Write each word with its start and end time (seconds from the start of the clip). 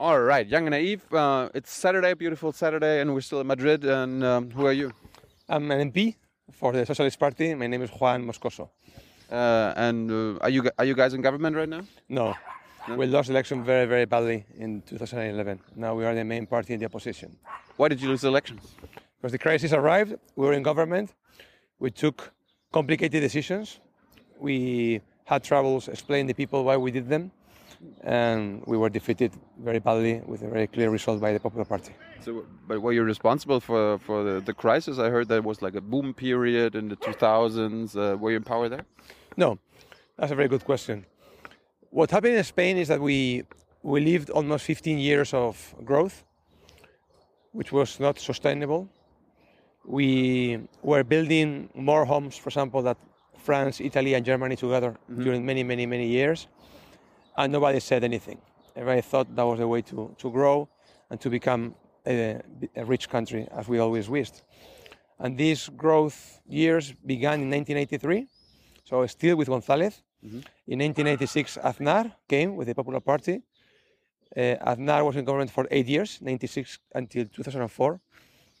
All 0.00 0.20
right, 0.20 0.46
Young 0.46 0.62
and 0.68 0.70
Naive. 0.70 1.02
Uh, 1.12 1.48
it's 1.54 1.72
Saturday, 1.72 2.14
beautiful 2.14 2.52
Saturday, 2.52 3.00
and 3.00 3.12
we're 3.12 3.20
still 3.20 3.40
in 3.40 3.48
Madrid. 3.48 3.84
And 3.84 4.22
um, 4.22 4.48
who 4.48 4.64
are 4.64 4.72
you? 4.72 4.92
I'm 5.48 5.68
an 5.72 5.90
MP 5.90 6.14
for 6.52 6.72
the 6.72 6.86
Socialist 6.86 7.18
Party. 7.18 7.52
My 7.56 7.66
name 7.66 7.82
is 7.82 7.90
Juan 7.90 8.24
Moscoso. 8.24 8.68
Uh, 9.28 9.72
and 9.76 10.08
uh, 10.08 10.38
are 10.40 10.50
you 10.50 10.70
are 10.78 10.84
you 10.84 10.94
guys 10.94 11.14
in 11.14 11.20
government 11.20 11.56
right 11.56 11.68
now? 11.68 11.80
No, 12.08 12.36
we 12.96 13.06
lost 13.06 13.26
the 13.26 13.34
election 13.34 13.64
very, 13.64 13.86
very 13.86 14.04
badly 14.04 14.46
in 14.56 14.82
2011. 14.82 15.58
Now 15.74 15.96
we 15.96 16.04
are 16.04 16.14
the 16.14 16.22
main 16.22 16.46
party 16.46 16.74
in 16.74 16.78
the 16.78 16.86
opposition. 16.86 17.36
Why 17.76 17.88
did 17.88 18.00
you 18.00 18.08
lose 18.08 18.20
the 18.20 18.28
elections? 18.28 18.76
Because 19.20 19.32
the 19.32 19.38
crisis 19.38 19.72
arrived, 19.72 20.14
we 20.36 20.46
were 20.46 20.52
in 20.52 20.62
government, 20.62 21.12
we 21.80 21.90
took 21.90 22.32
complicated 22.72 23.20
decisions, 23.20 23.80
we 24.38 25.00
had 25.24 25.42
troubles 25.42 25.88
explaining 25.88 26.28
to 26.28 26.34
people 26.34 26.62
why 26.62 26.76
we 26.76 26.92
did 26.92 27.08
them, 27.08 27.32
and 28.02 28.62
we 28.66 28.76
were 28.76 28.88
defeated 28.88 29.32
very 29.58 29.78
badly 29.78 30.20
with 30.26 30.42
a 30.42 30.48
very 30.48 30.66
clear 30.66 30.90
result 30.90 31.20
by 31.20 31.32
the 31.32 31.40
Popular 31.40 31.64
Party. 31.64 31.92
So, 32.20 32.44
but 32.66 32.80
were 32.80 32.92
you 32.92 33.02
responsible 33.02 33.60
for 33.60 33.98
for 33.98 34.24
the, 34.24 34.40
the 34.40 34.54
crisis? 34.54 34.98
I 34.98 35.08
heard 35.10 35.28
there 35.28 35.42
was 35.42 35.62
like 35.62 35.74
a 35.74 35.80
boom 35.80 36.14
period 36.14 36.74
in 36.74 36.88
the 36.88 36.96
2000s. 36.96 37.96
Uh, 37.96 38.16
were 38.16 38.30
you 38.30 38.36
in 38.36 38.44
power 38.44 38.68
there? 38.68 38.84
No, 39.36 39.58
that's 40.16 40.32
a 40.32 40.34
very 40.34 40.48
good 40.48 40.64
question. 40.64 41.06
What 41.90 42.10
happened 42.10 42.34
in 42.34 42.44
Spain 42.44 42.76
is 42.76 42.88
that 42.88 43.00
we 43.00 43.44
we 43.82 44.00
lived 44.00 44.30
almost 44.30 44.64
15 44.64 44.98
years 44.98 45.32
of 45.32 45.74
growth, 45.84 46.24
which 47.52 47.72
was 47.72 48.00
not 48.00 48.18
sustainable. 48.18 48.88
We 49.84 50.58
were 50.82 51.04
building 51.04 51.70
more 51.74 52.04
homes, 52.04 52.36
for 52.36 52.50
example, 52.50 52.82
that 52.82 52.98
France, 53.38 53.80
Italy, 53.80 54.14
and 54.14 54.24
Germany 54.26 54.56
together 54.56 54.96
during 55.22 55.46
many, 55.46 55.62
many, 55.62 55.86
many 55.86 56.06
years, 56.06 56.48
and 57.38 57.52
nobody 57.52 57.80
said 57.80 58.02
anything. 58.04 58.38
Everybody 58.76 59.02
thought 59.10 59.26
that 59.36 59.46
was 59.50 59.58
the 59.58 59.68
way 59.74 59.82
to, 59.90 60.14
to 60.22 60.26
grow 60.38 60.68
and 61.10 61.16
to 61.20 61.28
become 61.38 61.62
a, 62.06 62.40
a 62.76 62.84
rich 62.84 63.08
country, 63.08 63.42
as 63.58 63.64
we 63.72 63.78
always 63.78 64.06
wished. 64.08 64.36
And 65.22 65.30
these 65.44 65.68
growth 65.82 66.18
years 66.48 66.84
began 67.12 67.36
in 67.44 67.50
1983, 67.50 68.26
so 68.84 68.94
still 69.06 69.36
with 69.36 69.48
González. 69.48 69.94
In 70.72 70.78
1986, 70.80 71.58
Aznar 71.70 72.04
came 72.28 72.56
with 72.56 72.66
the 72.68 72.74
Popular 72.74 73.00
Party. 73.00 73.42
Uh, 74.36 74.40
Aznar 74.72 75.04
was 75.04 75.16
in 75.16 75.24
government 75.24 75.50
for 75.50 75.66
eight 75.70 75.86
years, 75.86 76.18
96 76.20 76.78
until 76.94 77.24
2004, 77.26 78.00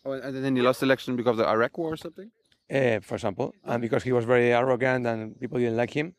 Oh, 0.04 0.12
and 0.12 0.44
then 0.44 0.56
you 0.56 0.62
lost 0.62 0.80
the 0.80 0.86
election 0.86 1.16
because 1.16 1.32
of 1.32 1.38
the 1.38 1.48
Iraq 1.48 1.76
War 1.76 1.92
or 1.92 1.96
something. 1.96 2.30
uh, 2.70 3.00
for 3.00 3.14
example, 3.16 3.52
and 3.64 3.82
because 3.82 4.02
he 4.04 4.12
was 4.12 4.24
very 4.24 4.52
arrogant 4.52 5.06
and 5.06 5.38
people 5.40 5.58
didn't 5.58 5.76
like 5.76 5.90
him. 5.90 6.14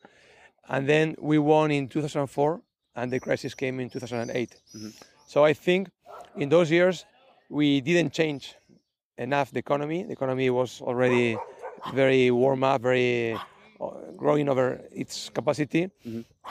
And 0.68 0.88
then 0.88 1.16
we 1.18 1.38
won 1.38 1.70
in 1.70 1.88
2004, 1.88 2.60
and 2.96 3.12
the 3.12 3.20
crisis 3.20 3.54
came 3.54 3.80
in 3.80 3.90
2008. 3.90 4.56
So 5.26 5.44
I 5.44 5.52
think 5.52 5.88
in 6.36 6.48
those 6.48 6.70
years 6.70 7.04
we 7.48 7.80
didn't 7.80 8.12
change 8.12 8.54
enough 9.18 9.50
the 9.50 9.58
economy. 9.58 10.04
The 10.04 10.12
economy 10.12 10.50
was 10.50 10.80
already 10.80 11.36
very 11.94 12.30
warm 12.30 12.62
up, 12.64 12.82
very 12.82 13.34
uh, 13.80 13.90
growing 14.16 14.48
over 14.48 14.80
its 14.92 15.30
capacity. 15.30 15.90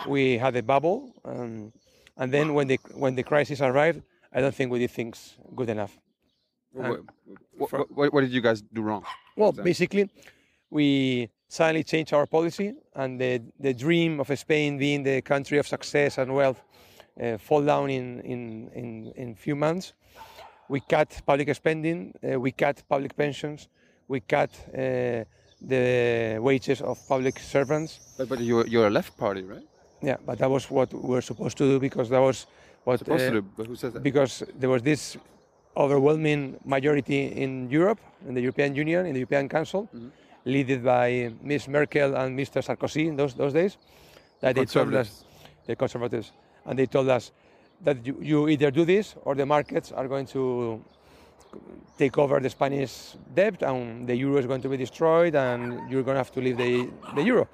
We 0.07 0.37
had 0.37 0.55
a 0.55 0.63
bubble, 0.63 1.13
um, 1.25 1.71
and 2.17 2.33
then 2.33 2.53
when 2.53 2.67
the 2.67 2.79
when 2.93 3.15
the 3.15 3.23
crisis 3.23 3.61
arrived, 3.61 4.01
I 4.33 4.41
don't 4.41 4.53
think 4.53 4.71
we 4.71 4.79
did 4.79 4.91
things 4.91 5.35
good 5.55 5.69
enough. 5.69 5.97
What, 6.71 6.99
what, 7.57 7.91
what, 7.91 8.13
what 8.13 8.21
did 8.21 8.31
you 8.31 8.41
guys 8.41 8.61
do 8.61 8.81
wrong? 8.81 9.03
Well, 9.35 9.51
basically, 9.51 10.09
we 10.69 11.29
suddenly 11.49 11.83
changed 11.83 12.13
our 12.13 12.27
policy, 12.27 12.73
and 12.95 13.19
the, 13.19 13.41
the 13.59 13.73
dream 13.73 14.19
of 14.19 14.27
Spain 14.37 14.77
being 14.77 15.03
the 15.03 15.21
country 15.21 15.57
of 15.57 15.67
success 15.67 16.17
and 16.19 16.33
wealth 16.33 16.61
uh, 17.21 17.37
fall 17.37 17.63
down 17.63 17.89
in, 17.89 18.21
in, 18.21 18.69
in, 18.73 19.11
in 19.15 19.35
few 19.35 19.55
months. 19.55 19.93
We 20.69 20.79
cut 20.79 21.21
public 21.25 21.53
spending, 21.55 22.13
uh, 22.23 22.39
we 22.39 22.51
cut 22.51 22.83
public 22.87 23.17
pensions, 23.17 23.67
we 24.07 24.19
cut 24.19 24.51
uh, 24.69 25.25
the 25.59 26.37
wages 26.39 26.81
of 26.81 26.99
public 27.07 27.39
servants. 27.39 27.99
But, 28.17 28.29
but 28.29 28.39
you're 28.39 28.67
you're 28.67 28.87
a 28.87 28.91
left 28.91 29.17
party, 29.17 29.41
right? 29.41 29.67
Yeah, 30.01 30.17
but 30.25 30.37
that 30.37 30.49
was 30.49 30.69
what 30.69 30.93
we 30.93 31.09
were 31.15 31.21
supposed 31.21 31.57
to 31.57 31.65
do 31.65 31.79
because 31.79 32.09
that 32.09 32.19
was 32.19 32.45
what 32.83 32.99
Supposed 32.99 33.23
uh, 33.23 33.31
to 33.31 33.41
do. 33.41 33.47
But 33.57 33.65
who 33.65 33.75
says 33.75 33.93
that? 33.93 34.03
because 34.03 34.43
there 34.55 34.69
was 34.69 34.81
this 34.83 35.17
overwhelming 35.75 36.59
majority 36.63 37.25
in 37.25 37.69
Europe, 37.69 37.99
in 38.27 38.33
the 38.35 38.41
European 38.41 38.75
Union, 38.75 39.05
in 39.05 39.13
the 39.13 39.19
European 39.19 39.49
Council, 39.49 39.89
led 40.45 40.83
by 40.83 41.31
Ms. 41.41 41.67
Merkel 41.67 42.15
and 42.15 42.37
Mr. 42.37 42.63
Sarkozy 42.63 43.07
in 43.07 43.15
those, 43.15 43.33
those 43.33 43.53
days, 43.53 43.77
that 44.41 44.55
they 44.55 44.65
told 44.65 44.93
us, 44.93 45.25
the 45.65 45.75
conservatives, 45.75 46.31
and 46.65 46.77
they 46.77 46.85
told 46.85 47.09
us 47.09 47.31
that 47.81 48.05
you, 48.05 48.17
you 48.21 48.49
either 48.49 48.71
do 48.71 48.85
this 48.85 49.15
or 49.23 49.35
the 49.35 49.45
markets 49.45 49.91
are 49.91 50.07
going 50.07 50.25
to 50.25 50.83
take 51.97 52.17
over 52.17 52.39
the 52.39 52.49
Spanish 52.49 53.15
debt 53.33 53.61
and 53.63 54.07
the 54.07 54.15
euro 54.15 54.37
is 54.37 54.45
going 54.45 54.61
to 54.61 54.69
be 54.69 54.77
destroyed 54.77 55.35
and 55.35 55.89
you're 55.89 56.03
going 56.03 56.15
to 56.15 56.19
have 56.19 56.31
to 56.31 56.41
leave 56.41 56.57
the, 56.57 56.89
the 57.15 57.23
euro. 57.23 57.47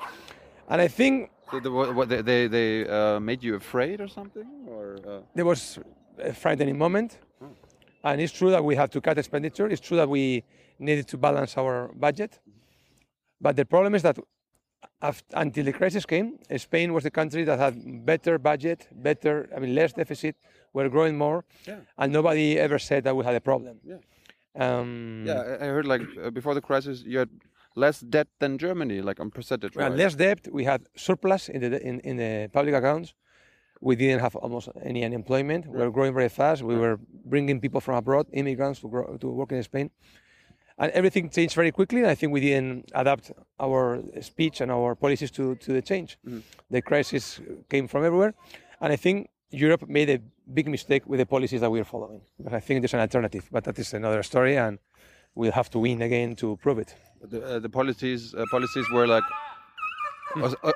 And 0.70 0.82
I 0.82 0.88
think 0.88 1.30
So 1.52 1.60
the, 1.60 1.72
what, 1.72 2.10
they 2.10 2.22
they, 2.22 2.48
they 2.48 2.90
uh, 2.90 3.20
made 3.20 3.44
you 3.44 3.56
afraid 3.56 4.02
or 4.02 4.08
something, 4.08 4.48
or 4.68 4.98
uh, 5.08 5.20
there 5.36 5.46
was 5.46 5.80
a 6.18 6.34
frightening 6.34 6.78
moment. 6.78 7.20
And 8.04 8.22
it's 8.22 8.34
true 8.34 8.52
that 8.52 8.64
we 8.64 8.76
had 8.76 8.92
to 8.92 9.02
cut 9.02 9.18
expenditure. 9.18 9.68
It's 9.68 9.82
true 9.82 9.98
that 9.98 10.10
we 10.10 10.44
needed 10.80 11.08
to 11.10 11.18
balance 11.18 11.58
our 11.58 11.90
budget. 11.96 12.40
But 13.46 13.56
the 13.62 13.66
problem 13.76 13.94
is 13.94 14.02
that 14.02 14.18
af- 15.10 15.24
until 15.44 15.66
the 15.70 15.76
crisis 15.80 16.04
came, 16.14 16.28
Spain 16.58 16.90
was 16.96 17.04
the 17.04 17.12
country 17.20 17.44
that 17.50 17.60
had 17.66 17.74
better 18.12 18.36
budget, 18.40 18.80
better, 19.08 19.34
I 19.56 19.60
mean, 19.62 19.76
less 19.76 19.92
deficit, 19.94 20.36
we 20.74 20.82
were 20.84 20.90
growing 20.98 21.16
more, 21.26 21.40
Yeah. 21.68 21.82
and 22.00 22.08
nobody 22.20 22.48
ever 22.66 22.80
said 22.80 23.02
that 23.06 23.14
we 23.18 23.24
had 23.30 23.36
a 23.36 23.44
problem. 23.50 23.76
Yeah. 23.92 24.00
Um, 24.66 25.26
yeah? 25.28 25.64
I 25.64 25.68
heard 25.76 25.86
like 25.94 26.02
uh, 26.18 26.32
before 26.40 26.54
the 26.60 26.66
crisis 26.70 26.96
you 27.12 27.18
had 27.24 27.30
less 27.76 27.98
debt 28.16 28.30
than 28.42 28.52
Germany, 28.58 28.98
like 29.10 29.20
on 29.24 29.30
percentage. 29.40 29.74
We 29.76 29.84
had 29.84 29.92
wise. 29.92 30.02
less 30.04 30.16
debt. 30.26 30.40
We 30.60 30.64
had 30.72 30.82
surplus 31.08 31.44
in 31.56 31.60
the 31.64 31.70
in, 31.90 31.96
in 32.10 32.16
the 32.24 32.32
public 32.58 32.74
accounts. 32.82 33.10
We 33.90 33.94
didn't 34.02 34.22
have 34.26 34.36
almost 34.46 34.68
any 34.92 35.02
unemployment. 35.10 35.62
We 35.68 35.78
were 35.84 35.92
growing 35.98 36.14
very 36.22 36.32
fast. 36.42 36.58
We 36.72 36.78
were 36.84 36.98
bringing 37.34 37.58
people 37.66 37.82
from 37.86 37.96
abroad, 38.02 38.26
immigrants, 38.42 38.78
to 38.82 38.88
grow, 38.94 39.06
to 39.24 39.28
work 39.40 39.52
in 39.52 39.62
Spain, 39.72 39.88
and 40.78 40.92
everything 40.92 41.30
changed 41.30 41.56
very 41.56 41.72
quickly. 41.72 42.02
And 42.02 42.10
I 42.10 42.16
think 42.16 42.34
we 42.34 42.42
didn't 42.42 42.92
adapt 42.94 43.32
our 43.60 44.02
speech 44.22 44.62
and 44.62 44.72
our 44.72 44.96
policies 44.96 45.32
to, 45.32 45.56
to 45.56 45.74
the 45.74 45.82
change. 45.82 46.18
The 46.70 46.82
crisis 46.82 47.40
came 47.70 47.88
from 47.88 48.06
everywhere, 48.06 48.34
and 48.82 48.92
I 48.94 48.96
think 48.96 49.30
Europe 49.52 49.88
made 49.88 50.10
a 50.10 50.20
big 50.54 50.68
mistake 50.68 51.04
with 51.08 51.20
the 51.20 51.26
policies 51.26 51.62
that 51.62 51.70
we 51.70 51.80
are 51.80 51.86
following. 51.86 52.22
But 52.40 52.54
I 52.54 52.60
think 52.60 52.82
there's 52.82 52.94
an 52.94 53.00
alternative, 53.00 53.48
but 53.52 53.64
that 53.64 53.80
is 53.80 53.94
another 53.94 54.24
story, 54.24 54.58
and 54.58 54.80
we'll 55.36 55.52
have 55.52 55.70
to 55.72 55.80
win 55.80 56.02
again 56.02 56.36
to 56.38 56.58
prove 56.58 56.80
it. 56.80 56.96
The, 57.22 57.44
uh, 57.44 57.60
the 57.60 57.70
policies 57.70 58.34
uh, 58.36 58.46
policies 58.52 58.90
were 58.92 59.08
like 59.08 59.24
uh, 60.36 60.72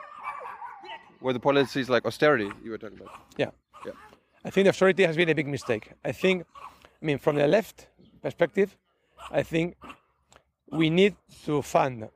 were 1.22 1.34
the 1.34 1.40
policies 1.40 1.90
like 1.90 2.06
austerity 2.06 2.50
you 2.64 2.72
were 2.72 2.78
talking 2.78 3.00
about. 3.00 3.14
Yeah. 3.38 3.52
Yeah. 3.86 3.92
I 4.46 4.50
think 4.50 4.66
the 4.66 4.70
austerity 4.70 5.04
has 5.04 5.16
been 5.16 5.30
a 5.30 5.36
big 5.36 5.48
mistake. 5.48 5.92
I 6.06 6.12
think, 6.12 6.46
I 7.02 7.06
mean, 7.06 7.18
from 7.18 7.36
the 7.36 7.48
left 7.48 7.88
perspective, 8.22 8.78
I 9.32 9.44
think 9.44 9.76
we 10.72 10.90
need 10.90 11.16
to 11.46 11.62
fund 11.62 12.10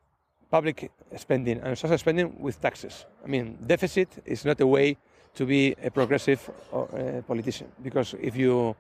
public 0.50 0.92
spending 1.18 1.60
and 1.60 1.78
social 1.78 1.98
spending 1.98 2.40
with 2.40 2.62
taxes. 2.62 3.06
I 3.24 3.28
mean, 3.28 3.58
deficit 3.66 4.10
is 4.26 4.46
not 4.46 4.60
a 4.62 4.68
way 4.68 4.98
to 5.36 5.46
be 5.46 5.76
a 5.84 5.90
progressive 5.90 6.50
uh, 6.72 7.22
politician 7.28 7.68
because 7.82 8.14
if 8.22 8.36
you 8.36 8.76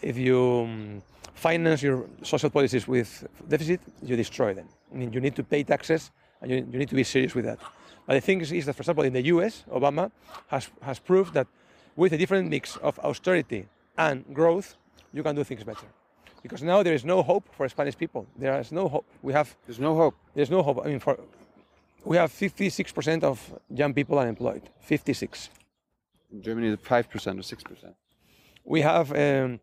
if 0.00 0.16
you 0.16 0.38
um, 0.64 1.02
finance 1.34 1.82
your 1.82 2.06
social 2.22 2.50
policies 2.50 2.86
with 2.86 3.26
deficit, 3.48 3.80
you 4.02 4.16
destroy 4.16 4.54
them. 4.54 4.68
I 4.92 4.96
mean, 4.96 5.12
you 5.12 5.20
need 5.20 5.34
to 5.36 5.42
pay 5.42 5.64
taxes 5.64 6.10
and 6.40 6.50
you, 6.50 6.56
you 6.70 6.78
need 6.78 6.88
to 6.88 6.94
be 6.94 7.04
serious 7.04 7.34
with 7.34 7.44
that. 7.46 7.58
But 8.06 8.14
the 8.14 8.20
thing 8.20 8.40
is, 8.40 8.52
is 8.52 8.66
that, 8.66 8.74
for 8.74 8.82
example, 8.82 9.04
in 9.04 9.12
the 9.12 9.22
US, 9.34 9.64
Obama 9.70 10.10
has, 10.48 10.70
has 10.82 10.98
proved 10.98 11.34
that 11.34 11.46
with 11.96 12.12
a 12.12 12.16
different 12.16 12.48
mix 12.48 12.76
of 12.76 12.98
austerity 13.00 13.66
and 13.96 14.24
growth, 14.32 14.76
you 15.12 15.22
can 15.22 15.34
do 15.34 15.44
things 15.44 15.64
better. 15.64 15.86
Because 16.42 16.62
now 16.62 16.82
there 16.82 16.94
is 16.94 17.04
no 17.04 17.22
hope 17.22 17.48
for 17.52 17.68
Spanish 17.68 17.96
people. 17.96 18.26
There 18.36 18.58
is 18.60 18.72
no 18.72 18.88
hope. 18.88 19.06
We 19.22 19.32
have 19.32 19.56
There's 19.66 19.80
no 19.80 19.94
hope. 19.94 20.14
there's 20.34 20.50
no 20.50 20.62
hope. 20.62 20.80
I 20.84 20.88
mean, 20.88 21.00
for 21.00 21.18
we 22.04 22.16
have 22.16 22.30
56% 22.30 23.24
of 23.24 23.52
young 23.68 23.92
people 23.92 24.18
unemployed. 24.18 24.62
56. 24.80 25.50
In 26.32 26.42
Germany, 26.42 26.76
five 26.76 27.10
percent 27.10 27.38
or 27.38 27.42
six 27.42 27.62
percent. 27.62 27.94
We 28.64 28.82
have, 28.82 29.12
um, 29.12 29.60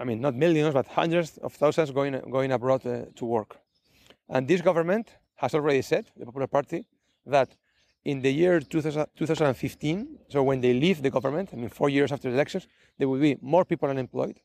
I 0.00 0.04
mean, 0.04 0.20
not 0.20 0.34
millions, 0.34 0.74
but 0.74 0.86
hundreds 0.88 1.38
of 1.38 1.54
thousands 1.54 1.90
going 1.92 2.20
going 2.30 2.52
abroad 2.52 2.86
uh, 2.86 3.06
to 3.14 3.24
work. 3.24 3.56
And 4.28 4.46
this 4.48 4.60
government 4.60 5.06
has 5.36 5.54
already 5.54 5.82
said, 5.82 6.06
the 6.16 6.24
Popular 6.24 6.48
Party, 6.48 6.86
that 7.26 7.48
in 8.04 8.20
the 8.22 8.30
year 8.32 8.60
2000, 8.60 9.06
2015, 9.16 10.18
so 10.28 10.42
when 10.42 10.60
they 10.60 10.72
leave 10.72 11.02
the 11.02 11.10
government, 11.10 11.50
I 11.52 11.56
mean, 11.56 11.68
four 11.68 11.88
years 11.88 12.12
after 12.12 12.28
the 12.28 12.34
elections, 12.34 12.66
there 12.98 13.08
will 13.08 13.20
be 13.20 13.36
more 13.40 13.64
people 13.64 13.88
unemployed 13.88 14.40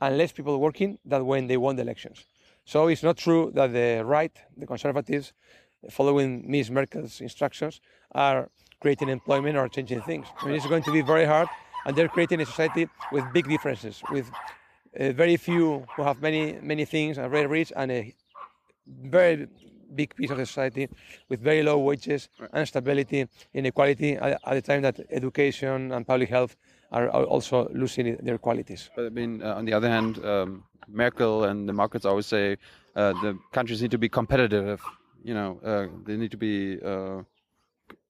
and 0.00 0.18
less 0.18 0.32
people 0.32 0.58
working 0.60 0.98
than 1.04 1.26
when 1.26 1.46
they 1.46 1.56
won 1.56 1.76
the 1.76 1.82
elections. 1.82 2.26
So 2.64 2.88
it's 2.88 3.02
not 3.02 3.16
true 3.16 3.52
that 3.54 3.72
the 3.72 4.04
right, 4.04 4.32
the 4.56 4.66
conservatives, 4.66 5.32
following 5.90 6.50
Ms. 6.50 6.70
Merkel's 6.70 7.20
instructions, 7.20 7.80
are 8.12 8.50
creating 8.80 9.08
employment 9.08 9.56
or 9.56 9.68
changing 9.68 10.02
things. 10.02 10.26
I 10.40 10.46
mean, 10.46 10.56
it's 10.56 10.66
going 10.66 10.82
to 10.82 10.92
be 10.92 11.00
very 11.00 11.24
hard 11.24 11.48
and 11.86 11.94
they're 11.96 12.08
creating 12.08 12.40
a 12.40 12.46
society 12.46 12.88
with 13.12 13.24
big 13.32 13.48
differences, 13.48 14.02
with 14.10 14.28
uh, 14.98 15.12
very 15.12 15.36
few 15.36 15.86
who 15.94 16.02
have 16.02 16.20
many 16.20 16.58
many 16.60 16.84
things 16.84 17.16
and 17.16 17.30
very 17.30 17.46
rich, 17.46 17.72
and 17.76 17.92
a 17.92 18.14
very 18.86 19.46
big 19.94 20.14
piece 20.16 20.30
of 20.30 20.38
the 20.38 20.46
society 20.46 20.88
with 21.28 21.40
very 21.40 21.62
low 21.62 21.78
wages, 21.78 22.28
instability, 22.54 23.28
inequality. 23.54 24.16
At, 24.16 24.40
at 24.44 24.54
the 24.54 24.62
time 24.62 24.82
that 24.82 25.00
education 25.10 25.92
and 25.92 26.04
public 26.06 26.28
health 26.28 26.56
are, 26.92 27.08
are 27.10 27.24
also 27.24 27.68
losing 27.72 28.16
their 28.22 28.38
qualities. 28.38 28.90
But 28.94 29.06
I 29.06 29.08
mean, 29.10 29.42
uh, 29.42 29.54
on 29.54 29.64
the 29.64 29.72
other 29.72 29.88
hand, 29.88 30.24
um, 30.24 30.64
Merkel 30.88 31.44
and 31.44 31.68
the 31.68 31.72
markets 31.72 32.04
always 32.04 32.26
say 32.26 32.56
uh, 32.94 33.12
the 33.22 33.38
countries 33.52 33.82
need 33.82 33.90
to 33.90 33.98
be 33.98 34.08
competitive. 34.08 34.80
You 35.24 35.34
know, 35.34 35.60
uh, 35.64 35.86
they 36.04 36.16
need 36.16 36.30
to 36.30 36.36
be. 36.36 36.80
Uh, 36.82 37.22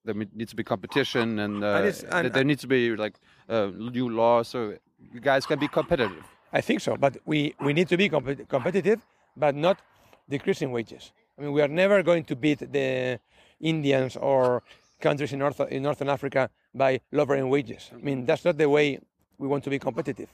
there 0.04 0.14
needs 0.14 0.50
to 0.50 0.56
be 0.56 0.62
competition, 0.62 1.38
and, 1.40 1.64
uh, 1.64 1.82
And 2.12 2.26
and- 2.26 2.34
there 2.34 2.44
needs 2.44 2.60
to 2.60 2.68
be 2.68 2.94
like 2.96 3.14
uh, 3.48 3.70
new 3.76 4.08
laws, 4.08 4.48
so 4.48 4.74
you 5.12 5.20
guys 5.20 5.46
can 5.46 5.58
be 5.58 5.68
competitive. 5.68 6.24
I 6.52 6.60
think 6.60 6.80
so, 6.80 6.96
but 6.96 7.16
we, 7.26 7.54
we 7.60 7.72
need 7.72 7.88
to 7.88 7.96
be 7.96 8.08
compet- 8.08 8.48
competitive, 8.48 9.00
but 9.36 9.54
not 9.56 9.82
decreasing 10.28 10.70
wages. 10.70 11.12
I 11.36 11.42
mean, 11.42 11.52
we 11.52 11.60
are 11.60 11.68
never 11.68 12.02
going 12.04 12.24
to 12.24 12.36
beat 12.36 12.60
the 12.72 13.18
Indians 13.60 14.16
or 14.16 14.62
countries 15.00 15.32
in 15.32 15.40
North 15.40 15.60
in 15.60 15.82
Northern 15.82 16.08
Africa 16.08 16.48
by 16.76 17.00
lowering 17.12 17.48
wages. 17.48 17.90
I 17.92 17.96
mean, 18.04 18.26
that's 18.26 18.44
not 18.44 18.56
the 18.58 18.68
way 18.68 18.98
we 19.38 19.48
want 19.48 19.64
to 19.64 19.70
be 19.70 19.78
competitive. 19.78 20.28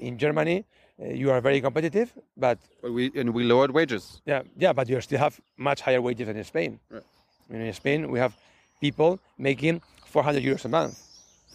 In 0.00 0.16
Germany, 0.18 0.64
uh, 1.00 1.06
you 1.08 1.30
are 1.30 1.40
very 1.40 1.60
competitive, 1.60 2.12
but 2.36 2.58
But 2.82 2.92
we 2.92 3.10
and 3.16 3.30
we 3.34 3.42
lowered 3.44 3.72
wages. 3.72 4.20
yeah, 4.26 4.42
yeah, 4.56 4.72
but 4.72 4.88
you 4.88 5.00
still 5.00 5.18
have 5.18 5.40
much 5.56 5.80
higher 5.80 6.00
wages 6.00 6.26
than 6.26 6.36
in 6.36 6.44
Spain. 6.44 6.78
Right. 6.90 7.02
I 7.50 7.52
mean, 7.52 7.62
in 7.62 7.72
Spain, 7.72 8.10
we 8.10 8.18
have 8.20 8.32
people 8.80 9.18
making 9.38 9.80
400 10.06 10.42
euros 10.42 10.64
a 10.64 10.68
month. 10.68 10.94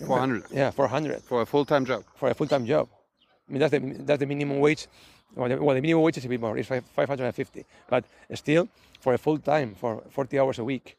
400 0.06 0.44
Yeah, 0.52 0.72
400 0.72 1.22
for 1.24 1.42
a 1.42 1.46
full-time 1.46 1.86
job. 1.86 2.04
for 2.16 2.30
a 2.30 2.34
full-time 2.34 2.66
job. 2.66 2.88
I 3.48 3.52
mean, 3.52 3.60
that's 3.62 3.72
the, 3.72 3.80
that's 4.06 4.19
the 4.19 4.25
minimum 4.25 4.60
wage. 4.60 4.88
Well 5.36 5.50
the, 5.50 5.56
well, 5.58 5.75
the 5.75 5.81
minimum 5.81 6.04
wage 6.04 6.18
is 6.18 6.25
a 6.25 6.30
bit 6.30 6.42
more, 6.42 6.58
it's 6.58 6.68
five- 6.68 6.84
550. 6.96 7.66
But 7.90 8.04
still, 8.36 8.68
for 9.00 9.14
a 9.14 9.18
full-time, 9.18 9.75
for 9.75 10.04
40 10.10 10.40
hours 10.40 10.60
a 10.60 10.64
week. 10.64 10.98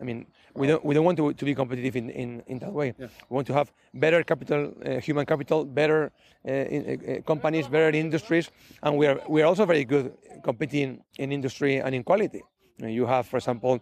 I 0.00 0.04
mean, 0.04 0.26
we 0.54 0.66
don't, 0.66 0.84
we 0.84 0.94
don't 0.94 1.04
want 1.04 1.16
to, 1.18 1.32
to 1.32 1.44
be 1.44 1.54
competitive 1.54 1.96
in, 1.96 2.10
in, 2.10 2.42
in 2.46 2.58
that 2.58 2.72
way. 2.72 2.94
We 2.98 3.34
want 3.34 3.46
to 3.48 3.54
have 3.54 3.72
better 3.94 4.22
capital, 4.22 4.72
uh, 4.84 5.00
human 5.00 5.26
capital, 5.26 5.64
better 5.64 6.12
uh, 6.46 6.50
in, 6.50 6.82
uh, 6.84 7.12
uh, 7.12 7.20
companies, 7.22 7.66
better 7.66 7.96
industries, 7.96 8.50
and 8.82 8.96
we 8.96 9.06
are, 9.06 9.20
we 9.28 9.42
are 9.42 9.46
also 9.46 9.64
very 9.64 9.84
good 9.84 10.12
competing 10.42 11.02
in 11.18 11.32
industry 11.32 11.78
and 11.78 11.94
in 11.94 12.02
quality. 12.04 12.42
You 12.78 13.06
have, 13.06 13.26
for 13.26 13.38
example, 13.38 13.80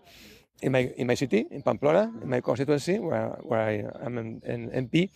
in 0.63 0.73
my, 0.73 0.93
in 0.97 1.07
my 1.07 1.15
city, 1.15 1.47
in 1.51 1.63
Pamplona, 1.63 2.13
in 2.23 2.29
my 2.29 2.41
constituency, 2.41 2.99
where, 2.99 3.29
where 3.43 3.61
I 3.61 4.05
am 4.07 4.19
an, 4.19 4.41
an 4.45 4.89
MP, 4.89 5.11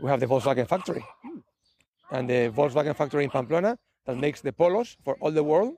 we 0.00 0.08
have 0.08 0.20
the 0.20 0.26
Volkswagen 0.26 0.66
factory 0.66 1.04
and 2.10 2.28
the 2.28 2.50
Volkswagen 2.50 2.96
factory 2.96 3.24
in 3.24 3.30
Pamplona 3.30 3.78
that 4.06 4.16
makes 4.16 4.40
the 4.40 4.52
polos 4.52 4.96
for 5.04 5.16
all 5.20 5.30
the 5.30 5.42
world. 5.42 5.74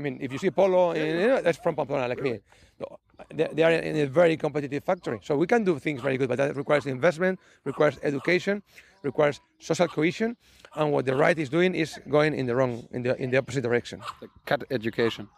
I 0.00 0.02
mean, 0.02 0.18
if 0.20 0.32
you 0.32 0.38
see 0.38 0.50
polo, 0.50 0.94
you 0.94 1.28
know, 1.28 1.42
that's 1.42 1.58
from 1.58 1.76
Pamplona, 1.76 2.08
like 2.08 2.22
me. 2.22 2.40
They, 3.34 3.48
they 3.52 3.62
are 3.62 3.72
in 3.72 3.96
a 3.96 4.06
very 4.06 4.36
competitive 4.38 4.82
factory, 4.82 5.18
so 5.22 5.36
we 5.36 5.46
can 5.46 5.62
do 5.62 5.78
things 5.78 6.00
very 6.00 6.16
good, 6.16 6.28
but 6.30 6.38
that 6.38 6.56
requires 6.56 6.86
investment, 6.86 7.38
requires 7.64 7.98
education, 8.02 8.62
requires 9.02 9.40
social 9.58 9.88
cohesion, 9.88 10.38
and 10.74 10.90
what 10.90 11.04
the 11.04 11.14
right 11.14 11.38
is 11.38 11.50
doing 11.50 11.74
is 11.74 12.00
going 12.08 12.32
in 12.32 12.46
the 12.46 12.54
wrong, 12.56 12.88
in 12.92 13.02
the 13.02 13.14
in 13.22 13.30
the 13.30 13.36
opposite 13.36 13.62
direction. 13.62 14.00
Cut 14.46 14.64
education. 14.70 15.28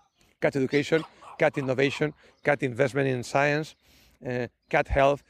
Cut 0.41 0.55
education, 0.55 1.03
cut 1.41 1.59
innovation, 1.59 2.15
cut 2.45 2.63
investment 2.63 3.09
in 3.09 3.25
science, 3.25 3.75
uh, 4.25 4.47
cut 4.71 4.87
health, 4.87 5.25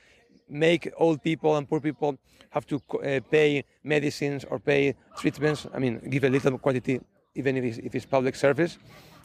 make 0.46 0.92
old 0.98 1.22
people 1.22 1.56
and 1.56 1.66
poor 1.66 1.80
people 1.80 2.18
have 2.50 2.66
to 2.66 2.76
uh, 2.76 3.20
pay 3.30 3.64
medicines 3.82 4.44
or 4.50 4.58
pay 4.58 4.94
treatments. 5.16 5.66
I 5.74 5.78
mean, 5.78 5.94
give 6.10 6.24
a 6.24 6.28
little 6.28 6.58
quantity, 6.58 7.00
even 7.34 7.56
if 7.56 7.64
it's, 7.64 7.78
if 7.78 7.94
it's 7.94 8.04
public 8.04 8.34
service, 8.36 8.76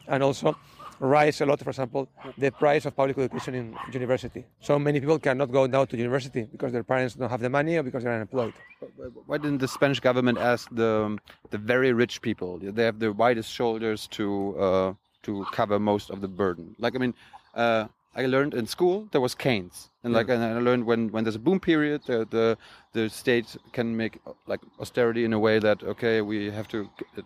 and 0.07 0.23
also 0.23 0.55
rise 0.99 1.41
a 1.41 1.45
lot, 1.45 1.59
for 1.59 1.69
example, 1.69 2.07
the 2.37 2.51
price 2.51 2.85
of 2.85 2.95
public 2.95 3.17
education 3.17 3.53
in 3.55 3.75
university. 3.91 4.45
So 4.59 4.79
many 4.79 4.99
people 4.99 5.19
cannot 5.19 5.51
go 5.51 5.65
now 5.65 5.85
to 5.85 5.97
university 5.97 6.47
because 6.51 6.71
their 6.71 6.83
parents 6.83 7.15
don't 7.15 7.29
have 7.29 7.41
the 7.41 7.49
money 7.49 7.77
or 7.77 7.83
because 7.83 8.03
they're 8.03 8.13
unemployed. 8.13 8.53
Why 9.25 9.37
didn't 9.37 9.59
the 9.59 9.67
Spanish 9.67 9.99
government 9.99 10.37
ask 10.37 10.67
the 10.71 11.17
the 11.51 11.57
very 11.57 11.93
rich 11.93 12.21
people? 12.21 12.59
They 12.59 12.83
have 12.83 12.99
the 12.99 13.11
widest 13.11 13.51
shoulders 13.51 14.07
to 14.17 14.57
uh, 14.59 14.93
to 15.23 15.45
cover 15.51 15.79
most 15.79 16.09
of 16.09 16.21
the 16.21 16.27
burden. 16.27 16.75
Like 16.79 16.95
I 16.95 16.99
mean, 16.99 17.13
uh, 17.53 17.87
I 18.17 18.25
learned 18.25 18.53
in 18.53 18.65
school 18.67 19.07
there 19.11 19.21
was 19.21 19.35
Keynes, 19.35 19.89
and 20.03 20.13
like 20.13 20.27
and 20.33 20.43
I 20.43 20.59
learned 20.59 20.85
when 20.85 21.11
when 21.11 21.23
there's 21.23 21.35
a 21.35 21.45
boom 21.47 21.59
period, 21.59 22.01
the 22.05 22.25
the, 22.29 22.57
the 22.93 23.09
state 23.09 23.55
can 23.73 23.95
make 23.95 24.13
like 24.47 24.61
austerity 24.79 25.23
in 25.23 25.33
a 25.33 25.39
way 25.39 25.59
that 25.59 25.83
okay 25.83 26.21
we 26.21 26.49
have 26.51 26.67
to 26.67 26.77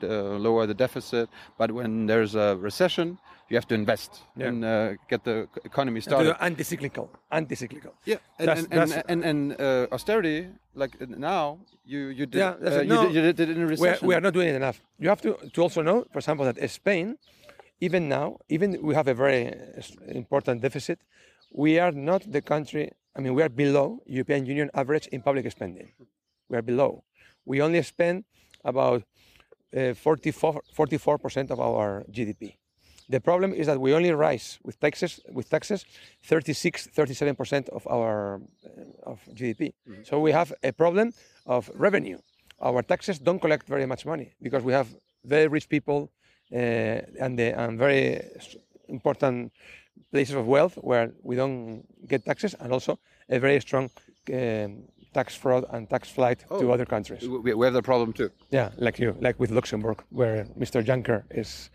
uh, 0.04 0.08
lower 0.48 0.68
the 0.68 0.74
deficit, 0.74 1.30
but 1.58 1.72
when 1.72 2.08
there's 2.08 2.36
a 2.36 2.58
recession, 2.58 3.18
you 3.50 3.56
have 3.58 3.68
to 3.68 3.76
invest 3.76 4.12
Yeah. 4.36 4.48
and 4.50 4.66
uh, 4.66 4.70
get 5.10 5.24
the 5.24 5.48
economy 5.64 6.02
started. 6.02 6.36
anti-cyclical, 6.42 7.10
anti-cyclical. 7.32 7.94
Yeah, 8.06 8.18
and 8.40 8.48
That's- 8.48 8.64
and, 8.66 8.74
and, 8.74 8.92
that's- 8.92 9.06
and, 9.12 9.24
and 9.24 9.62
uh, 9.62 9.96
austerity, 9.96 10.48
like 10.76 10.94
now, 11.08 11.58
you 11.86 12.00
you 12.20 12.26
did 12.26 12.40
Yeah, 12.40 12.56
uh, 12.62 12.82
it. 12.82 12.88
you, 12.88 12.94
No, 12.94 13.04
did, 13.04 13.16
you 13.16 13.22
did 13.22 13.40
it 13.40 13.50
in 13.50 13.56
a 13.56 13.60
we 13.60 13.64
are, 13.64 13.68
recession. 13.68 14.08
we 14.10 14.14
are 14.16 14.22
not 14.22 14.34
doing 14.34 14.50
it 14.50 14.56
enough. 14.56 14.78
You 15.00 15.10
have 15.10 15.22
to, 15.22 15.32
to 15.54 15.62
also 15.62 15.82
know, 15.82 16.04
for 16.12 16.20
example, 16.20 16.46
that 16.52 16.70
Spain, 16.70 17.18
even 17.82 18.08
now, 18.08 18.38
even 18.48 18.78
we 18.82 18.94
have 18.96 19.08
a 19.08 19.14
very 19.14 19.48
uh, 19.50 19.82
important 20.08 20.62
deficit, 20.62 21.00
we 21.52 21.80
are 21.80 21.92
not 21.92 22.32
the 22.32 22.42
country, 22.42 22.92
I 23.16 23.20
mean, 23.20 23.34
we 23.34 23.44
are 23.44 23.50
below 23.50 24.00
European 24.06 24.46
Union 24.46 24.70
average 24.74 25.08
in 25.08 25.22
public 25.22 25.52
spending. 25.52 25.92
We 26.48 26.58
are 26.58 26.62
below. 26.62 27.04
We 27.44 27.62
only 27.62 27.82
spend 27.82 28.24
about 28.64 29.04
uh, 29.76 29.94
44, 29.96 30.62
44% 30.78 31.50
of 31.50 31.60
our 31.60 32.06
GDP. 32.12 32.56
The 33.10 33.20
problem 33.20 33.54
is 33.54 33.68
that 33.68 33.82
we 33.82 33.94
only 33.94 34.12
rise 34.12 34.60
with 34.64 34.80
taxes, 34.80 35.20
with 35.34 35.50
taxes 35.50 35.86
36, 36.24 36.90
37% 36.96 37.68
of 37.70 37.86
our 37.88 38.42
uh, 38.66 39.10
of 39.10 39.20
GDP. 39.34 39.74
So 40.04 40.20
we 40.20 40.32
have 40.32 40.54
a 40.64 40.72
problem 40.72 41.14
of 41.46 41.70
revenue. 41.74 42.20
Our 42.62 42.84
taxes 42.84 43.20
don't 43.20 43.40
collect 43.40 43.68
very 43.68 43.86
much 43.86 44.06
money 44.06 44.34
because 44.42 44.64
we 44.64 44.72
have 44.72 44.88
very 45.26 45.48
rich 45.48 45.68
people 45.68 46.12
and, 46.52 47.38
the, 47.40 47.58
and 47.60 47.78
very 47.80 48.22
important 48.88 49.52
places 50.12 50.36
of 50.36 50.48
wealth 50.48 50.76
where 50.82 51.12
we 51.24 51.36
don't 51.36 51.84
get 52.08 52.26
taxes, 52.26 52.56
and 52.60 52.72
also 52.74 53.00
a 53.30 53.40
very 53.40 53.60
strong 53.62 53.90
um, 54.34 54.84
tax 55.14 55.36
fraud 55.36 55.66
and 55.72 55.90
tax 55.90 56.10
flight 56.10 56.40
to 56.40 56.66
Oh. 56.70 56.72
other 56.72 56.86
countries. 56.86 57.28
we, 57.28 57.66
have 57.66 57.74
the 57.74 57.82
problem 57.82 58.14
too. 58.14 58.30
Yeah, 58.50 58.70
like 58.78 59.00
you, 59.00 59.16
like 59.20 59.40
with 59.40 59.52
Luxembourg, 59.52 60.04
where 60.10 60.46
Mr. 60.58 60.84
Juncker 60.84 61.24
is 61.32 61.70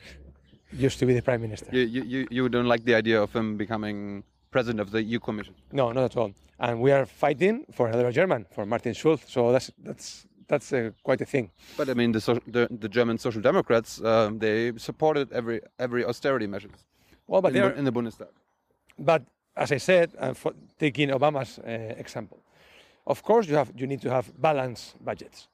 used 0.72 0.98
to 0.98 1.06
be 1.06 1.14
the 1.14 1.22
prime 1.22 1.40
minister. 1.40 1.68
You, 1.72 1.82
you 1.82 2.02
you 2.04 2.26
you 2.30 2.48
don't 2.48 2.68
like 2.68 2.84
the 2.84 2.94
idea 2.94 3.22
of 3.22 3.32
him 3.32 3.56
becoming 3.56 4.24
president 4.50 4.80
of 4.80 4.90
the 4.90 5.02
EU 5.02 5.18
Commission. 5.18 5.54
No, 5.72 5.92
not 5.92 6.04
at 6.04 6.16
all. 6.16 6.32
And 6.58 6.80
we 6.80 6.90
are 6.92 7.04
fighting 7.06 7.64
for 7.72 7.88
another 7.88 8.10
German, 8.12 8.46
for 8.54 8.64
Martin 8.66 8.94
Schulz. 8.94 9.22
So 9.28 9.52
that's 9.52 9.70
that's 9.78 10.26
that's 10.48 10.72
uh, 10.72 10.90
quite 11.02 11.20
a 11.20 11.26
thing. 11.26 11.50
But 11.76 11.88
I 11.88 11.94
mean, 11.94 12.12
the 12.12 12.20
so, 12.20 12.34
the, 12.46 12.68
the 12.80 12.88
German 12.88 13.18
Social 13.18 13.42
Democrats 13.42 14.00
um, 14.02 14.38
they 14.38 14.72
supported 14.76 15.32
every 15.32 15.60
every 15.78 16.04
austerity 16.04 16.46
measures 16.46 16.84
Well, 17.26 17.42
but 17.42 17.54
in, 17.56 17.72
in 17.78 17.84
the 17.84 17.92
Bundestag. 17.92 18.28
but 18.98 19.22
as 19.56 19.72
I 19.72 19.78
said, 19.78 20.10
uh, 20.18 20.34
for 20.34 20.52
taking 20.78 21.08
Obama's 21.10 21.58
uh, 21.58 21.94
example, 21.98 22.38
of 23.06 23.22
course 23.22 23.48
you 23.50 23.56
have 23.56 23.70
you 23.76 23.86
need 23.86 24.00
to 24.02 24.10
have 24.10 24.26
balanced 24.40 24.96
budgets, 25.04 25.48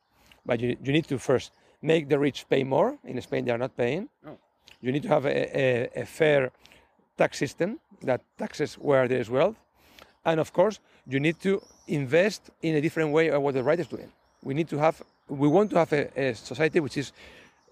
but 0.46 0.60
you, 0.60 0.76
you 0.84 0.92
need 0.92 1.06
to 1.08 1.18
first 1.18 1.52
make 1.80 2.08
the 2.08 2.18
rich 2.18 2.46
pay 2.48 2.64
more. 2.64 2.98
In 3.04 3.20
Spain, 3.22 3.44
they 3.44 3.52
are 3.52 3.58
not 3.58 3.76
paying. 3.76 4.08
Oh. 4.26 4.38
You 4.80 4.92
need 4.92 5.02
to 5.02 5.08
have 5.08 5.24
a, 5.26 5.30
a, 5.56 6.02
a 6.02 6.04
fair 6.04 6.50
tax 7.16 7.38
system 7.38 7.78
that 8.02 8.20
taxes 8.38 8.74
where 8.74 9.06
there 9.08 9.20
is 9.20 9.30
wealth, 9.30 9.56
and 10.24 10.40
of 10.40 10.52
course 10.52 10.80
you 11.06 11.20
need 11.20 11.38
to 11.40 11.60
invest 11.86 12.50
in 12.62 12.74
a 12.76 12.80
different 12.80 13.12
way 13.12 13.30
of 13.30 13.42
what 13.42 13.54
the 13.54 13.62
right 13.62 13.80
is 13.80 13.86
doing. 13.86 14.10
We 14.42 14.54
need 14.54 14.68
to 14.68 14.78
have 14.78 15.02
we 15.28 15.48
want 15.48 15.70
to 15.70 15.76
have 15.76 15.92
a, 15.92 16.30
a 16.30 16.34
society 16.34 16.80
which 16.80 16.96
is 16.96 17.12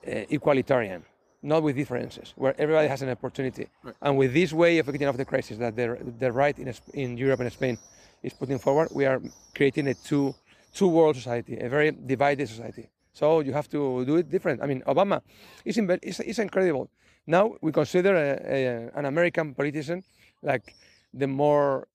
uh, 0.06 0.10
equalitarian, 0.30 1.02
not 1.42 1.62
with 1.62 1.76
differences, 1.76 2.32
where 2.36 2.54
everybody 2.58 2.88
has 2.88 3.02
an 3.02 3.10
opportunity. 3.10 3.68
And 4.00 4.16
with 4.16 4.32
this 4.32 4.52
way 4.52 4.78
of 4.78 4.86
getting 4.86 5.08
off 5.08 5.16
the 5.16 5.24
crisis 5.24 5.58
that 5.58 5.76
the, 5.76 5.98
the 6.18 6.32
right 6.32 6.58
in, 6.58 6.72
in 6.94 7.18
Europe 7.18 7.40
and 7.40 7.52
Spain 7.52 7.78
is 8.22 8.32
putting 8.32 8.58
forward, 8.58 8.88
we 8.92 9.04
are 9.04 9.20
creating 9.54 9.88
a 9.88 9.94
two, 9.94 10.34
two 10.74 10.88
world 10.88 11.16
society, 11.16 11.58
a 11.58 11.68
very 11.68 11.90
divided 11.90 12.48
society. 12.48 12.88
So 13.12 13.40
you 13.40 13.52
have 13.52 13.68
to 13.70 14.04
do 14.04 14.16
it 14.16 14.30
different. 14.30 14.62
I 14.62 14.66
mean, 14.66 14.82
Obama 14.86 15.20
is, 15.64 15.76
inve- 15.76 15.98
is, 16.02 16.20
is 16.20 16.38
incredible. 16.38 16.88
Now 17.26 17.56
we 17.60 17.72
consider 17.72 18.14
a, 18.16 18.94
a, 18.94 18.98
an 18.98 19.04
American 19.04 19.54
politician 19.54 20.02
like 20.42 20.74
the 21.12 21.26
more 21.26 21.88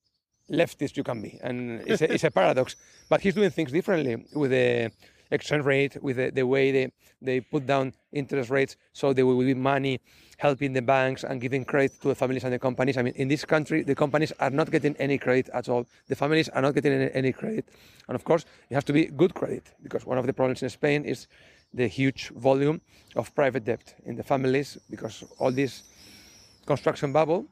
leftist 0.51 0.97
you 0.97 1.03
can 1.03 1.21
be, 1.21 1.39
and 1.43 1.81
it's 1.87 2.01
a, 2.01 2.13
it's 2.13 2.23
a 2.23 2.31
paradox. 2.31 2.75
But 3.09 3.21
he's 3.21 3.35
doing 3.35 3.51
things 3.51 3.71
differently 3.71 4.25
with 4.33 4.51
the 4.51 4.91
exchange 5.31 5.63
rate, 5.63 6.01
with 6.01 6.17
the, 6.17 6.31
the 6.31 6.43
way 6.43 6.71
they, 6.71 6.91
they 7.21 7.39
put 7.39 7.65
down 7.65 7.93
interest 8.11 8.49
rates, 8.49 8.77
so 8.93 9.13
there 9.13 9.25
will 9.25 9.37
be 9.37 9.53
money 9.53 9.99
helping 10.37 10.73
the 10.73 10.81
banks 10.81 11.23
and 11.23 11.39
giving 11.39 11.63
credit 11.63 11.99
to 12.01 12.09
the 12.09 12.15
families 12.15 12.43
and 12.43 12.53
the 12.53 12.59
companies. 12.59 12.97
I 12.97 13.01
mean, 13.03 13.13
in 13.15 13.27
this 13.27 13.45
country, 13.45 13.83
the 13.83 13.95
companies 13.95 14.33
are 14.39 14.49
not 14.49 14.71
getting 14.71 14.95
any 14.97 15.17
credit 15.17 15.49
at 15.53 15.69
all. 15.69 15.85
The 16.07 16.15
families 16.15 16.49
are 16.49 16.61
not 16.61 16.73
getting 16.73 16.93
any, 16.93 17.11
any 17.13 17.31
credit. 17.31 17.65
And 18.07 18.15
of 18.15 18.23
course, 18.23 18.45
it 18.69 18.75
has 18.75 18.83
to 18.85 18.93
be 18.93 19.05
good 19.05 19.33
credit 19.33 19.63
because 19.81 20.05
one 20.05 20.17
of 20.17 20.25
the 20.25 20.33
problems 20.33 20.61
in 20.63 20.69
Spain 20.69 21.05
is 21.05 21.27
the 21.73 21.87
huge 21.87 22.29
volume 22.29 22.81
of 23.15 23.33
private 23.35 23.65
debt 23.65 23.95
in 24.05 24.15
the 24.15 24.23
families 24.23 24.77
because 24.89 25.23
all 25.39 25.51
this 25.51 25.83
construction 26.65 27.11
bubble 27.11 27.45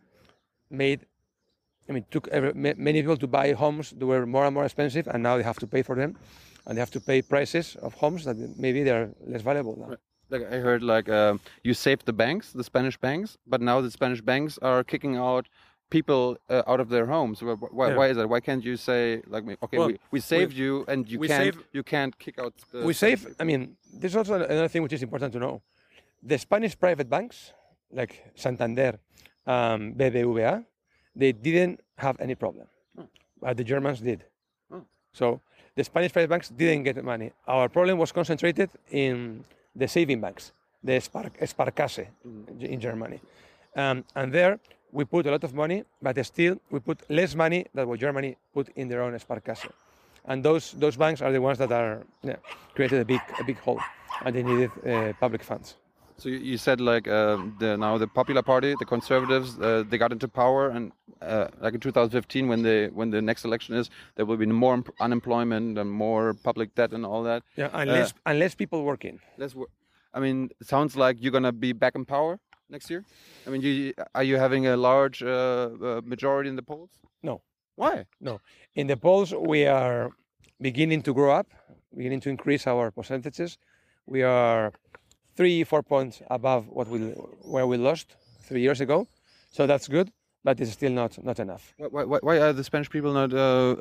made 0.70 1.06
I 1.90 1.92
mean, 1.92 2.06
took 2.12 2.28
every, 2.30 2.54
many 2.54 3.02
people 3.02 3.18
to 3.18 3.28
buy 3.28 3.52
homes 3.54 3.92
that 3.92 4.06
were 4.06 4.26
more 4.26 4.46
and 4.46 4.54
more 4.54 4.66
expensive, 4.66 5.08
and 5.08 5.22
now 5.22 5.38
they 5.38 5.44
have 5.44 5.60
to 5.60 5.68
pay 5.68 5.82
for 5.82 5.96
them, 5.96 6.16
and 6.66 6.78
they 6.78 6.80
have 6.80 6.92
to 6.92 7.02
pay 7.02 7.22
prices 7.22 7.76
of 7.78 7.94
homes 7.96 8.26
that 8.26 8.38
maybe 8.58 8.84
they 8.84 8.92
are 8.92 9.10
less 9.26 9.42
valuable 9.42 9.76
now. 9.78 9.98
Like 10.30 10.52
I 10.52 10.58
heard, 10.58 10.82
like 10.82 11.10
um, 11.10 11.42
you 11.64 11.74
saved 11.74 12.06
the 12.06 12.14
banks, 12.14 12.54
the 12.54 12.64
Spanish 12.64 12.98
banks, 12.98 13.38
but 13.46 13.62
now 13.62 13.82
the 13.82 13.92
Spanish 13.92 14.22
banks 14.22 14.58
are 14.62 14.84
kicking 14.84 15.18
out 15.18 15.48
people 15.90 16.38
uh, 16.50 16.64
out 16.72 16.80
of 16.80 16.90
their 16.90 17.06
homes. 17.06 17.42
Why, 17.42 17.90
yeah. 17.90 17.96
why, 17.98 18.08
is 18.12 18.18
that? 18.18 18.28
Why 18.28 18.40
can't 18.40 18.64
you 18.64 18.76
say 18.78 19.22
like, 19.28 19.44
okay, 19.66 19.78
well, 19.78 19.90
we, 19.90 20.00
we 20.16 20.20
saved 20.20 20.54
we, 20.54 20.64
you, 20.64 20.86
and 20.88 21.00
you 21.14 21.20
can't 21.20 21.44
save, 21.44 21.64
you 21.78 21.84
can't 21.84 22.18
kick 22.18 22.40
out? 22.40 22.54
we 22.90 22.94
save. 22.94 23.20
I 23.42 23.44
mean, 23.44 23.62
there's 24.00 24.16
also 24.16 24.34
another 24.36 24.70
thing 24.70 24.82
which 24.82 24.94
is 24.94 25.04
important 25.04 25.34
to 25.34 25.40
know: 25.46 25.62
the 26.32 26.38
Spanish 26.38 26.74
private 26.86 27.10
banks, 27.10 27.52
like 27.92 28.14
Santander, 28.44 28.94
um, 29.46 29.94
BBVA, 30.00 30.66
they 31.16 31.32
didn't 31.32 31.80
have 31.98 32.20
any 32.20 32.36
problem, 32.36 32.68
oh. 32.98 33.08
but 33.42 33.58
the 33.58 33.64
Germans 33.64 34.00
did. 34.00 34.24
Oh. 34.72 34.84
So 35.12 35.42
the 35.76 35.84
Spanish 35.84 36.12
private 36.14 36.30
banks 36.30 36.50
didn't 36.50 36.84
get 36.84 37.04
money. 37.04 37.32
Our 37.48 37.70
problem 37.70 37.98
was 37.98 38.12
concentrated 38.12 38.70
in 38.92 39.44
the 39.76 39.88
saving 39.88 40.22
banks, 40.22 40.52
the 40.84 40.94
Sparkasse 40.94 42.08
mm. 42.28 42.62
in 42.62 42.80
Germany. 42.80 43.20
Um, 43.76 44.04
and 44.16 44.32
there 44.32 44.60
we 44.92 45.06
put 45.06 45.26
a 45.26 45.32
lot 45.32 45.44
of 45.44 45.54
money, 45.54 45.84
but 46.02 46.24
still 46.26 46.58
we 46.70 46.80
put 46.80 47.10
less 47.10 47.34
money 47.36 47.66
than 47.74 47.88
what 47.88 48.00
Germany 48.00 48.38
put 48.54 48.70
in 48.76 48.88
their 48.88 49.02
own 49.02 49.14
Sparkasse. 49.14 49.70
And 50.26 50.44
those, 50.44 50.72
those 50.74 50.96
banks 50.96 51.22
are 51.22 51.32
the 51.32 51.42
ones 51.42 51.58
that 51.58 51.72
are 51.72 52.04
yeah, 52.22 52.36
created 52.76 53.02
a 53.02 53.06
big, 53.06 53.22
a 53.40 53.44
big 53.44 53.58
hole 53.60 53.80
and 54.24 54.36
they 54.36 54.44
needed 54.44 54.72
uh, 54.88 55.14
public 55.20 55.44
funds. 55.44 55.76
So 56.24 56.30
you 56.30 56.58
said 56.58 56.80
like 56.80 57.06
uh, 57.06 57.38
the, 57.60 57.76
now 57.76 57.98
the 57.98 58.08
Popular 58.08 58.42
Party, 58.42 58.76
the 58.80 58.86
Conservatives, 58.86 59.60
uh, 59.60 59.84
they 59.90 59.98
got 59.98 60.14
into 60.14 60.30
power, 60.30 60.70
and 60.70 60.94
uh, 61.22 61.50
like 61.60 61.74
in 61.74 61.82
2015, 61.82 62.48
when 62.48 62.64
the 62.64 62.90
when 62.94 63.10
the 63.10 63.22
next 63.22 63.44
election 63.44 63.76
is, 63.76 63.90
there 64.16 64.26
will 64.26 64.38
be 64.38 64.46
more 64.46 64.82
unemployment 65.02 65.78
and 65.78 65.92
more 65.92 66.34
public 66.34 66.76
debt 66.76 66.94
and 66.94 67.06
all 67.06 67.24
that. 67.24 67.44
Yeah, 67.58 67.72
unless 67.74 68.12
uh, 68.12 68.32
unless 68.32 68.56
people 68.56 68.86
working. 68.86 69.20
Less 69.38 69.54
wor 69.54 69.68
I 70.14 70.22
mean, 70.22 70.50
it 70.62 70.68
sounds 70.68 70.96
like 70.96 71.18
you're 71.20 71.34
gonna 71.34 71.52
be 71.52 71.74
back 71.74 71.94
in 71.94 72.06
power 72.06 72.40
next 72.70 72.90
year. 72.90 73.04
I 73.46 73.50
mean, 73.50 73.62
you, 73.62 73.94
are 74.16 74.24
you 74.24 74.38
having 74.38 74.66
a 74.66 74.78
large 74.78 75.22
uh, 75.22 75.28
uh, 75.28 76.02
majority 76.06 76.50
in 76.50 76.56
the 76.56 76.64
polls? 76.64 76.92
No. 77.22 77.42
Why? 77.76 78.06
No. 78.22 78.40
In 78.76 78.88
the 78.88 78.96
polls, 78.96 79.34
we 79.34 79.66
are 79.66 80.12
beginning 80.62 81.02
to 81.02 81.14
grow 81.14 81.32
up, 81.34 81.48
beginning 81.94 82.22
to 82.22 82.30
increase 82.30 82.66
our 82.66 82.92
percentages. 82.92 83.58
We 84.06 84.22
are 84.22 84.72
three, 85.36 85.64
four 85.64 85.84
points 85.84 86.22
above 86.30 86.68
what 86.68 86.88
we 86.88 87.00
where 87.54 87.68
we 87.68 87.78
lost 87.78 88.16
three 88.42 88.62
years 88.62 88.82
ago. 88.82 89.08
So 89.52 89.68
that's 89.68 89.88
good, 89.88 90.12
but 90.44 90.60
it's 90.60 90.72
still 90.72 90.92
not 90.92 91.24
not 91.24 91.40
enough. 91.40 91.74
Why, 91.78 92.04
why, 92.04 92.20
why 92.22 92.38
are 92.40 92.54
the 92.54 92.64
Spanish 92.64 92.90
people 92.90 93.14
not 93.14 93.34
uh, 93.34 93.76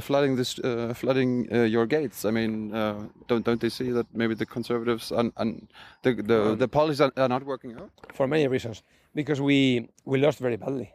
flooding 0.00 0.36
this 0.36 0.58
uh, 0.58 0.94
flooding 0.94 1.48
uh, 1.52 1.62
your 1.62 1.86
gates? 1.86 2.24
I 2.24 2.30
mean, 2.30 2.74
uh, 2.74 3.06
don't 3.26 3.44
don't 3.44 3.60
they 3.60 3.70
see 3.70 3.90
that 3.90 4.06
maybe 4.14 4.34
the 4.34 4.46
conservatives 4.46 5.10
and, 5.12 5.32
and 5.36 5.68
the 6.02 6.14
the, 6.14 6.50
um, 6.50 6.58
the 6.58 6.68
policies 6.68 7.00
are, 7.00 7.12
are 7.16 7.28
not 7.28 7.44
working 7.44 7.76
out? 7.76 7.90
For 8.12 8.26
many 8.26 8.46
reasons, 8.48 8.82
because 9.14 9.40
we 9.40 9.88
we 10.04 10.18
lost 10.18 10.38
very 10.38 10.56
badly. 10.56 10.92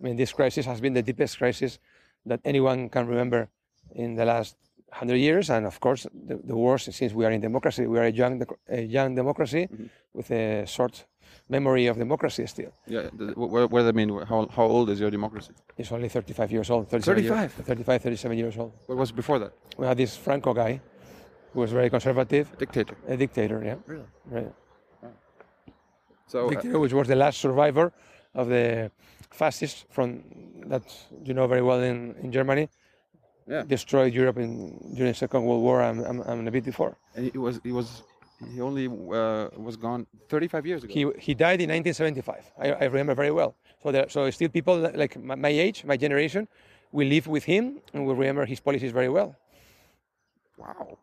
I 0.00 0.04
mean, 0.04 0.16
this 0.16 0.32
crisis 0.32 0.66
has 0.66 0.80
been 0.80 0.94
the 0.94 1.02
deepest 1.02 1.38
crisis 1.38 1.78
that 2.26 2.40
anyone 2.44 2.88
can 2.88 3.06
remember 3.06 3.48
in 3.94 4.14
the 4.14 4.24
last 4.24 4.56
100 4.90 5.16
years, 5.16 5.50
and 5.50 5.66
of 5.66 5.78
course, 5.80 6.06
the, 6.26 6.36
the 6.44 6.56
worst 6.56 6.92
since 6.92 7.12
we 7.12 7.24
are 7.24 7.30
in 7.30 7.40
democracy. 7.40 7.86
We 7.86 7.98
are 7.98 8.04
a 8.04 8.10
young, 8.10 8.42
a 8.68 8.82
young 8.82 9.14
democracy 9.14 9.68
mm-hmm. 9.70 9.86
with 10.14 10.30
a 10.30 10.66
short 10.66 11.04
memory 11.48 11.86
of 11.86 11.96
democracy 11.98 12.46
still. 12.46 12.72
Yeah, 12.86 13.08
what, 13.34 13.70
what 13.70 13.78
does 13.80 13.86
that 13.86 13.94
mean? 13.94 14.08
How, 14.08 14.48
how 14.50 14.64
old 14.64 14.90
is 14.90 15.00
your 15.00 15.10
democracy? 15.10 15.52
It's 15.76 15.92
only 15.92 16.08
35 16.08 16.52
years 16.52 16.70
old. 16.70 16.88
35? 16.88 17.24
Years, 17.24 17.52
35, 17.66 18.02
37 18.02 18.38
years 18.38 18.58
old. 18.58 18.72
What 18.86 18.98
was 18.98 19.12
before 19.12 19.38
that? 19.38 19.52
We 19.76 19.86
had 19.86 19.96
this 19.96 20.16
Franco 20.16 20.54
guy 20.54 20.80
who 21.52 21.60
was 21.60 21.72
very 21.72 21.90
conservative. 21.90 22.50
A 22.52 22.56
dictator. 22.56 22.96
A 23.06 23.16
dictator, 23.16 23.62
yeah. 23.64 23.76
Really? 23.86 24.04
Right. 24.26 24.52
So, 26.26 26.46
uh, 26.46 26.50
dictator, 26.50 26.76
uh, 26.76 26.80
which 26.80 26.92
was 26.92 27.08
the 27.08 27.16
last 27.16 27.40
survivor 27.40 27.92
of 28.34 28.48
the 28.48 28.90
fascists 29.30 29.84
from 29.90 30.22
that 30.66 30.82
you 31.24 31.34
know 31.34 31.46
very 31.46 31.62
well 31.62 31.80
in, 31.80 32.14
in 32.22 32.32
Germany 32.32 32.68
yeah. 33.48 33.62
destroyed 33.62 34.12
Europe 34.12 34.38
in, 34.38 34.78
during 34.94 35.12
the 35.12 35.18
Second 35.18 35.44
World 35.44 35.62
War 35.62 35.82
and, 35.82 36.00
and, 36.00 36.20
and 36.20 36.48
a 36.48 36.50
bit 36.50 36.64
before. 36.64 36.96
And 37.14 37.30
he 37.32 37.38
was 37.38 37.60
he 37.64 37.72
was 37.72 38.02
he 38.52 38.60
only 38.60 38.86
uh, 38.86 39.48
was 39.56 39.76
gone 39.76 40.06
35 40.28 40.66
years 40.66 40.84
ago. 40.84 40.92
He 40.92 41.00
he 41.18 41.34
died 41.34 41.60
in 41.60 41.70
1975. 41.70 42.52
I, 42.58 42.72
I 42.72 42.84
remember 42.84 43.14
very 43.14 43.30
well. 43.32 43.54
So 43.82 43.92
there, 43.92 44.08
so 44.08 44.30
still 44.30 44.48
people 44.48 44.76
like 44.76 45.16
my, 45.22 45.34
my 45.34 45.48
age, 45.48 45.84
my 45.84 45.96
generation, 45.96 46.46
we 46.92 47.08
live 47.08 47.26
with 47.26 47.44
him 47.44 47.80
and 47.92 48.06
we 48.06 48.12
remember 48.12 48.44
his 48.44 48.60
policies 48.60 48.92
very 48.92 49.08
well. 49.08 49.36
Wow. 50.56 50.98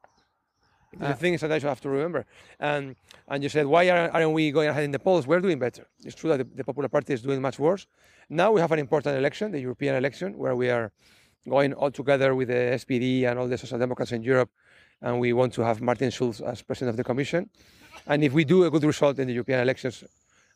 The 0.98 1.08
uh, 1.08 1.14
thing 1.14 1.34
is 1.34 1.42
that 1.42 1.62
you 1.62 1.68
have 1.68 1.82
to 1.82 1.90
remember. 1.90 2.26
And 2.60 2.96
and 3.28 3.44
you 3.44 3.50
said, 3.50 3.66
why 3.66 3.90
aren't 3.90 4.32
we 4.32 4.52
going 4.52 4.70
ahead 4.70 4.84
in 4.84 4.92
the 4.92 5.00
polls? 5.00 5.28
We're 5.28 5.42
doing 5.42 5.60
better. 5.60 5.88
It's 6.04 6.16
true 6.16 6.30
that 6.30 6.38
the, 6.38 6.48
the 6.56 6.64
Popular 6.64 6.90
Party 6.90 7.14
is 7.14 7.22
doing 7.22 7.42
much 7.42 7.60
worse. 7.60 7.88
Now 8.30 8.52
we 8.52 8.62
have 8.62 8.72
an 8.72 8.80
important 8.80 9.18
election, 9.18 9.52
the 9.52 9.60
European 9.60 9.96
election, 9.96 10.38
where 10.38 10.56
we 10.56 10.70
are 10.70 10.92
going 11.48 11.74
all 11.74 11.92
together 11.92 12.36
with 12.36 12.48
the 12.48 12.78
SPD 12.80 13.24
and 13.28 13.40
all 13.40 13.48
the 13.48 13.58
Social 13.58 13.78
Democrats 13.78 14.12
in 14.12 14.24
Europe, 14.24 14.50
and 15.02 15.20
we 15.20 15.34
want 15.34 15.54
to 15.54 15.62
have 15.62 15.82
Martin 15.82 16.10
Schulz 16.10 16.42
as 16.42 16.62
president 16.62 16.92
of 16.92 16.98
the 16.98 17.04
Commission. 17.04 17.50
And 18.08 18.24
if 18.24 18.34
we 18.34 18.44
do 18.44 18.64
a 18.64 18.72
good 18.72 18.84
result 18.84 19.20
in 19.20 19.28
the 19.28 19.34
European 19.34 19.60
elections, 19.60 20.04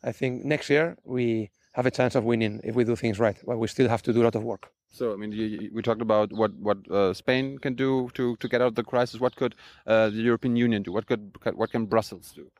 I 0.02 0.12
think 0.12 0.44
next 0.44 0.70
year 0.70 0.96
we 1.04 1.50
have 1.72 1.86
a 1.86 1.90
chance 1.90 2.14
of 2.14 2.24
winning 2.24 2.60
if 2.64 2.74
we 2.74 2.84
do 2.84 2.96
things 2.96 3.18
right. 3.18 3.36
But 3.46 3.58
we 3.58 3.68
still 3.68 3.88
have 3.88 4.02
to 4.02 4.12
do 4.12 4.22
a 4.22 4.24
lot 4.24 4.34
of 4.34 4.42
work. 4.42 4.70
So, 4.90 5.12
I 5.12 5.16
mean, 5.16 5.30
you, 5.32 5.70
we 5.72 5.82
talked 5.82 6.02
about 6.02 6.32
what 6.32 6.52
what 6.54 6.78
uh, 6.90 7.14
Spain 7.14 7.58
can 7.58 7.74
do 7.74 8.10
to, 8.14 8.36
to 8.36 8.48
get 8.48 8.60
out 8.60 8.68
of 8.68 8.74
the 8.74 8.82
crisis. 8.82 9.20
What 9.20 9.36
could 9.36 9.54
uh, 9.86 10.10
the 10.10 10.22
European 10.22 10.56
Union 10.56 10.82
do? 10.82 10.92
What 10.92 11.06
could 11.06 11.36
what 11.54 11.70
can 11.70 11.86
Brussels 11.86 12.32
do? 12.34 12.50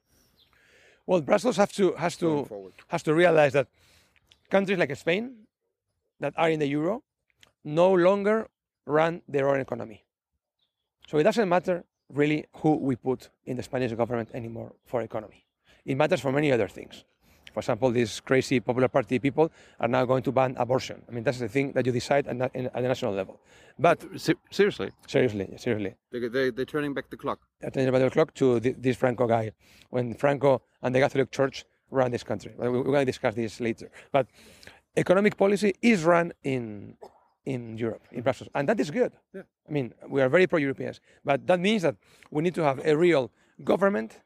Well, 1.06 1.20
Brussels 1.22 1.56
has 1.56 1.72
to 1.72 1.92
has 1.94 2.16
to 2.18 2.46
has 2.88 3.02
to 3.02 3.14
realize 3.14 3.52
that 3.54 3.66
countries 4.48 4.78
like 4.78 4.94
Spain 4.96 5.46
that 6.20 6.34
are 6.36 6.50
in 6.50 6.60
the 6.60 6.68
euro 6.68 7.02
no 7.64 7.92
longer 7.92 8.48
run 8.86 9.22
their 9.28 9.48
own 9.48 9.60
economy. 9.60 10.04
So 11.08 11.18
it 11.18 11.24
doesn't 11.24 11.48
matter 11.48 11.84
really 12.12 12.46
who 12.56 12.76
we 12.76 12.96
put 12.96 13.30
in 13.46 13.56
the 13.56 13.62
Spanish 13.62 13.92
government 13.92 14.30
anymore 14.34 14.72
for 14.84 15.02
economy. 15.02 15.44
It 15.84 15.96
matters 15.96 16.20
for 16.20 16.32
many 16.32 16.52
other 16.52 16.68
things. 16.68 17.04
For 17.52 17.60
example, 17.60 17.90
these 17.90 18.20
crazy 18.20 18.60
Popular 18.60 18.88
Party 18.88 19.18
people 19.18 19.50
are 19.80 19.88
now 19.88 20.04
going 20.04 20.22
to 20.22 20.32
ban 20.32 20.54
abortion. 20.56 21.02
I 21.08 21.12
mean, 21.12 21.24
that's 21.24 21.40
the 21.40 21.48
thing 21.48 21.72
that 21.72 21.84
you 21.84 21.92
decide 21.92 22.28
at, 22.28 22.40
at 22.40 22.74
the 22.74 22.80
national 22.80 23.12
level. 23.12 23.40
But 23.78 24.04
seriously, 24.50 24.90
seriously, 25.08 25.48
seriously, 25.56 25.94
they, 26.12 26.28
they, 26.28 26.50
they're 26.50 26.64
turning 26.64 26.94
back 26.94 27.10
the 27.10 27.16
clock. 27.16 27.40
They're 27.60 27.70
turning 27.70 27.90
back 27.90 28.02
the 28.02 28.10
clock 28.10 28.34
to 28.34 28.60
this 28.60 28.96
Franco 28.96 29.26
guy. 29.26 29.50
When 29.90 30.14
Franco 30.14 30.62
and 30.82 30.94
the 30.94 31.00
Catholic 31.00 31.32
Church 31.32 31.64
ran 31.90 32.12
this 32.12 32.22
country, 32.22 32.52
we're 32.56 32.84
going 32.84 33.00
to 33.00 33.04
discuss 33.04 33.34
this 33.34 33.58
later. 33.58 33.90
But 34.12 34.28
economic 34.96 35.36
policy 35.36 35.74
is 35.82 36.04
run 36.04 36.32
in 36.44 36.96
in 37.44 37.76
Europe, 37.76 38.02
in 38.12 38.22
Brussels. 38.22 38.50
And 38.54 38.68
that 38.68 38.78
is 38.80 38.90
good. 38.90 39.12
Yeah. 39.34 39.42
I 39.68 39.72
mean, 39.72 39.94
we 40.08 40.20
are 40.20 40.28
very 40.28 40.46
pro 40.46 40.58
Europeans. 40.58 41.00
But 41.24 41.46
that 41.46 41.60
means 41.60 41.82
that 41.82 41.96
we 42.30 42.42
need 42.42 42.54
to 42.54 42.62
have 42.62 42.84
a 42.84 42.96
real 42.96 43.30
government 43.64 44.20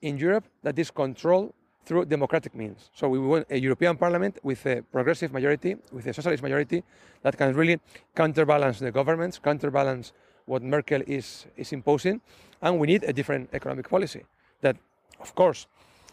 in 0.00 0.18
Europe 0.18 0.44
that 0.62 0.78
is 0.78 0.90
controlled 0.90 1.52
through 1.84 2.04
democratic 2.04 2.54
means. 2.54 2.90
So 2.94 3.08
we 3.08 3.18
want 3.18 3.46
a 3.50 3.58
European 3.58 3.96
Parliament 3.96 4.38
with 4.42 4.64
a 4.66 4.82
progressive 4.82 5.32
majority, 5.32 5.76
with 5.92 6.06
a 6.06 6.12
socialist 6.12 6.42
majority 6.42 6.84
that 7.22 7.36
can 7.36 7.54
really 7.54 7.80
counterbalance 8.14 8.78
the 8.78 8.92
governments, 8.92 9.38
counterbalance 9.38 10.12
what 10.46 10.62
Merkel 10.62 11.02
is, 11.06 11.46
is 11.56 11.72
imposing. 11.72 12.20
And 12.60 12.78
we 12.78 12.86
need 12.86 13.04
a 13.04 13.12
different 13.12 13.50
economic 13.52 13.88
policy 13.88 14.24
that, 14.60 14.76
of 15.20 15.34
course, 15.34 15.66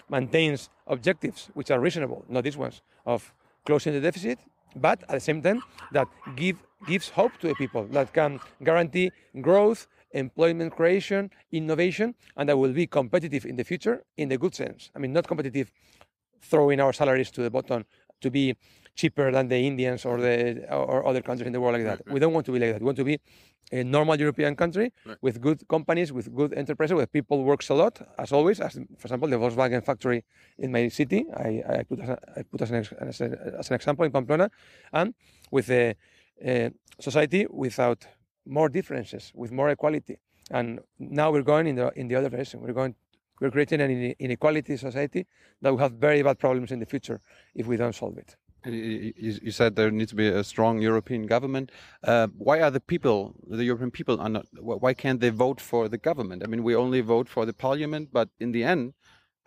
maintains 0.09 0.69
objectives 0.87 1.49
which 1.53 1.69
are 1.69 1.79
reasonable, 1.79 2.25
not 2.29 2.43
these 2.43 2.57
ones, 2.57 2.81
of 3.05 3.33
closing 3.65 3.93
the 3.93 4.01
deficit 4.01 4.39
but 4.75 5.01
at 5.03 5.09
the 5.09 5.19
same 5.19 5.41
time 5.41 5.61
that 5.91 6.07
give, 6.35 6.57
gives 6.87 7.09
hope 7.09 7.37
to 7.39 7.47
the 7.47 7.55
people 7.55 7.85
that 7.91 8.13
can 8.13 8.39
guarantee 8.63 9.11
growth, 9.41 9.87
employment 10.11 10.75
creation, 10.75 11.29
innovation, 11.51 12.15
and 12.37 12.49
that 12.49 12.57
will 12.57 12.73
be 12.73 12.87
competitive 12.87 13.45
in 13.45 13.55
the 13.55 13.63
future 13.63 14.03
in 14.17 14.29
the 14.29 14.37
good 14.37 14.55
sense. 14.55 14.89
I 14.95 14.99
mean, 14.99 15.13
not 15.13 15.27
competitive 15.27 15.71
throwing 16.41 16.79
our 16.79 16.93
salaries 16.93 17.31
to 17.31 17.41
the 17.41 17.49
bottom 17.49 17.85
to 18.21 18.31
be 18.31 18.55
cheaper 18.99 19.27
than 19.35 19.45
the 19.53 19.59
Indians 19.71 20.01
or 20.09 20.15
the 20.25 20.37
or 20.97 20.99
other 21.09 21.21
countries 21.27 21.47
in 21.49 21.53
the 21.57 21.61
world 21.63 21.75
like 21.77 21.87
that. 21.91 21.99
We 22.13 22.19
don't 22.23 22.33
want 22.37 22.45
to 22.49 22.53
be 22.55 22.59
like 22.63 22.71
that. 22.73 22.81
We 22.83 22.87
want 22.91 22.99
to 23.03 23.07
be 23.11 23.15
a 23.79 23.83
normal 23.95 24.15
European 24.25 24.53
country 24.63 24.87
Right. 25.05 25.17
with 25.25 25.35
good 25.47 25.59
companies, 25.75 26.09
with 26.17 26.27
good 26.39 26.51
enterprises, 26.61 26.95
where 26.99 27.09
people 27.17 27.37
works 27.51 27.67
a 27.69 27.75
lot, 27.83 27.93
as 28.23 28.29
always. 28.37 28.57
As 28.67 28.73
for 28.99 29.05
example, 29.07 29.27
the 29.33 29.39
Volkswagen 29.43 29.81
factory 29.89 30.19
in 30.63 30.69
my 30.77 30.83
city, 30.99 31.19
I, 31.47 31.49
I 31.79 31.83
put 31.89 31.99
as, 32.05 32.09
a, 32.15 32.17
I 32.39 32.41
put 32.51 32.59
as 32.65 32.71
an, 32.71 32.77
as, 33.11 33.21
a, 33.25 33.27
as 33.61 33.65
an 33.69 33.75
example 33.79 34.03
in 34.07 34.11
Pamplona, 34.17 34.47
and 34.99 35.07
with 35.55 35.67
a, 35.69 35.95
a 36.51 36.65
uh, 36.65 36.69
society 37.09 37.41
without 37.65 37.99
more 38.59 38.69
differences, 38.77 39.23
with 39.41 39.51
more 39.59 39.69
equality. 39.75 40.15
And 40.57 40.67
now 40.97 41.27
we're 41.33 41.49
going 41.53 41.67
in 41.71 41.75
the 41.79 41.87
in 42.01 42.05
the 42.09 42.15
other 42.19 42.29
direction. 42.35 42.55
We're 42.65 42.79
going 42.81 42.93
we're 43.39 43.51
creating 43.55 43.81
an 43.81 43.91
inequality 44.19 44.75
society 44.77 45.21
that 45.61 45.69
will 45.71 45.83
have 45.85 45.93
very 45.93 46.21
bad 46.27 46.37
problems 46.45 46.71
in 46.71 46.79
the 46.83 46.89
future 46.93 47.17
if 47.55 47.65
we 47.71 47.77
don't 47.77 47.95
solve 47.95 48.17
it. 48.23 48.35
You 48.65 49.51
said 49.51 49.75
there 49.75 49.91
needs 49.91 50.09
to 50.09 50.15
be 50.15 50.27
a 50.27 50.43
strong 50.43 50.81
European 50.81 51.25
government. 51.27 51.71
Uh, 52.03 52.27
why 52.37 52.61
are 52.61 52.71
the 52.71 52.81
people, 52.81 53.33
the 53.47 53.63
European 53.63 53.91
people, 53.91 54.19
are 54.19 54.29
not? 54.29 54.45
Why 54.59 54.93
can't 54.93 55.21
they 55.21 55.29
vote 55.29 55.61
for 55.61 55.87
the 55.87 55.97
government? 55.97 56.43
I 56.43 56.47
mean, 56.47 56.63
we 56.63 56.75
only 56.75 57.01
vote 57.01 57.29
for 57.29 57.45
the 57.45 57.53
parliament, 57.53 58.09
but 58.11 58.29
in 58.39 58.51
the 58.51 58.63
end, 58.63 58.93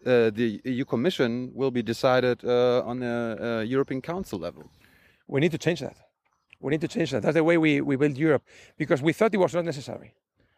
uh, 0.07 0.31
the 0.31 0.61
EU 0.65 0.85
Commission 0.85 1.51
will 1.55 1.71
be 1.71 1.83
decided 1.83 2.43
uh, 2.45 2.83
on 2.85 3.01
the 3.01 3.39
uh, 3.41 3.61
European 3.63 4.01
Council 4.01 4.39
level. 4.39 4.71
We 5.29 5.41
need 5.41 5.53
to 5.53 5.59
change 5.59 5.81
that. 5.81 5.97
We 6.61 6.71
need 6.71 6.81
to 6.81 6.89
change 6.89 7.11
that. 7.11 7.23
That's 7.23 7.35
the 7.35 7.45
way 7.45 7.59
we, 7.59 7.81
we 7.81 7.97
built 7.97 8.17
Europe 8.17 8.45
because 8.79 9.03
we 9.03 9.13
thought 9.13 9.35
it 9.35 9.39
was 9.39 9.55
not 9.55 9.65
necessary, 9.65 10.15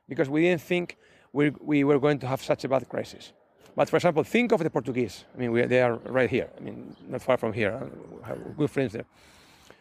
because 0.08 0.28
we 0.30 0.42
didn't 0.42 0.62
think 0.62 0.96
we, 1.32 1.50
we 1.60 1.82
were 1.84 1.98
going 1.98 2.18
to 2.20 2.26
have 2.26 2.42
such 2.42 2.64
a 2.64 2.68
bad 2.68 2.88
crisis. 2.88 3.32
But 3.76 3.90
for 3.90 3.96
example, 3.96 4.22
think 4.24 4.52
of 4.52 4.60
the 4.62 4.70
Portuguese. 4.70 5.24
I 5.34 5.38
mean, 5.38 5.50
we, 5.52 5.62
they 5.62 5.82
are 5.82 5.94
right 6.06 6.30
here. 6.30 6.48
I 6.56 6.60
mean, 6.60 6.94
not 7.08 7.22
far 7.22 7.36
from 7.36 7.52
here. 7.52 7.72
uh, 7.74 7.86
We 8.18 8.22
have 8.24 8.56
good 8.56 8.70
friends 8.70 8.92
there. 8.92 9.04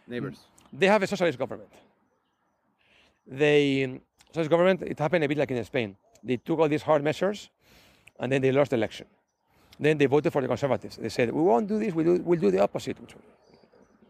Neighbors. 0.07 0.37
They 0.71 0.87
have 0.87 1.03
a 1.03 1.07
socialist 1.07 1.37
government. 1.37 1.69
They 3.27 3.99
socialist 4.27 4.49
government. 4.49 4.81
It 4.81 4.99
happened 4.99 5.23
a 5.23 5.27
bit 5.27 5.37
like 5.37 5.51
in 5.51 5.63
Spain. 5.63 5.95
They 6.23 6.37
took 6.37 6.59
all 6.59 6.67
these 6.69 6.81
hard 6.81 7.03
measures, 7.03 7.49
and 8.19 8.31
then 8.31 8.41
they 8.41 8.51
lost 8.51 8.71
the 8.71 8.75
election. 8.77 9.05
Then 9.79 9.97
they 9.97 10.05
voted 10.07 10.31
for 10.33 10.41
the 10.41 10.47
conservatives. 10.47 10.97
They 10.97 11.09
said, 11.09 11.31
"We 11.31 11.41
won't 11.41 11.67
do 11.67 11.79
this. 11.79 11.93
We 11.93 12.03
do, 12.03 12.21
we'll 12.23 12.39
do 12.39 12.51
the 12.51 12.59
opposite." 12.61 12.99
Which 12.99 13.15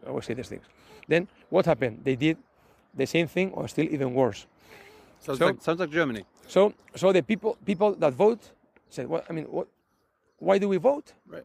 I 0.04 0.08
always 0.08 0.24
say 0.24 0.34
these 0.34 0.48
things. 0.48 0.64
Then 1.08 1.28
what 1.50 1.66
happened? 1.66 2.00
They 2.04 2.16
did 2.16 2.36
the 2.94 3.06
same 3.06 3.26
thing, 3.26 3.52
or 3.52 3.68
still 3.68 3.86
even 3.86 4.14
worse. 4.14 4.46
Sounds, 5.20 5.38
So- 5.38 5.46
like, 5.46 5.62
sounds 5.62 5.80
like 5.80 5.90
Germany. 5.90 6.24
So, 6.46 6.74
so 6.94 7.12
the 7.12 7.22
people 7.22 7.56
people 7.64 7.94
that 7.96 8.12
vote 8.12 8.40
said, 8.90 9.08
"Well, 9.08 9.22
I 9.28 9.32
mean, 9.32 9.44
what? 9.44 9.68
Why 10.38 10.58
do 10.58 10.68
we 10.68 10.76
vote? 10.76 11.12
Right. 11.26 11.44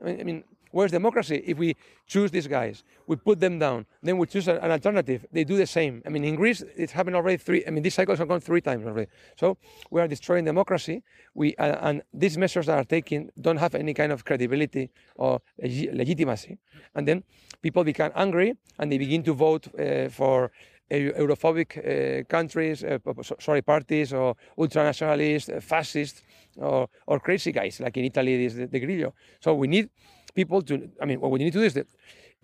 I 0.00 0.04
mean, 0.04 0.20
I 0.20 0.24
mean, 0.24 0.44
where's 0.72 0.90
democracy? 0.90 1.42
If 1.46 1.56
we 1.58 1.74
choose 2.06 2.30
these 2.30 2.46
guys, 2.46 2.84
we 3.06 3.16
put 3.16 3.40
them 3.40 3.58
down, 3.58 3.86
then 4.02 4.18
we 4.18 4.26
choose 4.26 4.46
an 4.46 4.70
alternative. 4.70 5.24
They 5.32 5.44
do 5.44 5.56
the 5.56 5.66
same. 5.66 6.02
I 6.04 6.10
mean, 6.10 6.24
in 6.24 6.34
Greece, 6.36 6.62
it's 6.76 6.92
happened 6.92 7.16
already 7.16 7.38
three. 7.38 7.64
I 7.66 7.70
mean, 7.70 7.82
these 7.82 7.94
cycles 7.94 8.18
have 8.18 8.28
gone 8.28 8.40
three 8.40 8.60
times 8.60 8.86
already. 8.86 9.10
So 9.36 9.56
we 9.90 10.00
are 10.00 10.08
destroying 10.08 10.44
democracy. 10.44 11.02
We 11.34 11.54
uh, 11.56 11.88
and 11.88 12.02
these 12.12 12.36
measures 12.36 12.66
that 12.66 12.78
are 12.78 12.84
taken 12.84 13.30
don't 13.40 13.56
have 13.56 13.74
any 13.74 13.94
kind 13.94 14.12
of 14.12 14.24
credibility 14.24 14.90
or 15.14 15.40
legi- 15.62 15.94
legitimacy. 15.94 16.58
And 16.94 17.08
then 17.08 17.24
people 17.62 17.82
become 17.84 18.12
angry 18.14 18.54
and 18.78 18.92
they 18.92 18.98
begin 18.98 19.22
to 19.24 19.32
vote 19.32 19.68
uh, 19.78 20.08
for. 20.08 20.52
Eu- 20.90 21.12
Europhobic 21.14 21.76
uh, 21.78 22.24
countries, 22.28 22.80
so- 23.22 23.36
sorry, 23.38 23.62
parties, 23.62 24.12
or 24.12 24.36
ultranationalists, 24.56 25.48
uh, 25.56 25.60
fascists, 25.60 26.22
or, 26.56 26.88
or 27.06 27.20
crazy 27.20 27.52
guys 27.52 27.80
like 27.80 27.96
in 27.96 28.04
Italy, 28.04 28.36
this 28.36 28.54
the, 28.54 28.66
the 28.66 28.80
Grillo. 28.80 29.12
So 29.40 29.54
we 29.54 29.66
need 29.66 29.88
people 30.34 30.62
to. 30.62 30.88
I 31.00 31.06
mean, 31.06 31.20
what 31.20 31.30
we 31.30 31.38
need 31.38 31.52
to 31.52 31.58
do 31.58 31.64
is 31.64 31.74
that 31.74 31.86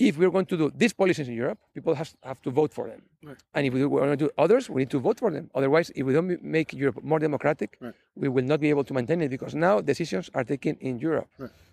if 0.09 0.13
we're 0.19 0.31
going 0.37 0.47
to 0.53 0.57
do 0.63 0.67
these 0.83 0.93
policies 1.03 1.29
in 1.29 1.35
Europe, 1.45 1.59
people 1.77 1.95
has, 2.01 2.09
have 2.31 2.41
to 2.47 2.51
vote 2.61 2.73
for 2.79 2.85
them. 2.93 3.01
And 3.55 3.63
if 3.67 3.73
we 3.73 3.85
want 3.87 4.11
to 4.19 4.21
do 4.25 4.31
others, 4.45 4.69
we 4.69 4.79
need 4.83 4.91
to 4.91 5.01
vote 5.09 5.19
for 5.23 5.31
them. 5.37 5.45
Otherwise, 5.55 5.87
if 5.99 6.03
we 6.07 6.13
don't 6.13 6.43
make 6.59 6.69
Europe 6.83 6.99
more 7.11 7.21
democratic, 7.29 7.71
Right. 7.81 7.95
we 8.23 8.29
will 8.35 8.45
not 8.53 8.59
be 8.61 8.69
able 8.75 8.85
to 8.91 8.95
maintain 8.99 9.19
it 9.23 9.31
because 9.37 9.55
now 9.55 9.75
decisions 9.81 10.27
are 10.37 10.45
taken 10.53 10.75
in 10.89 10.95
Europe, 11.09 11.29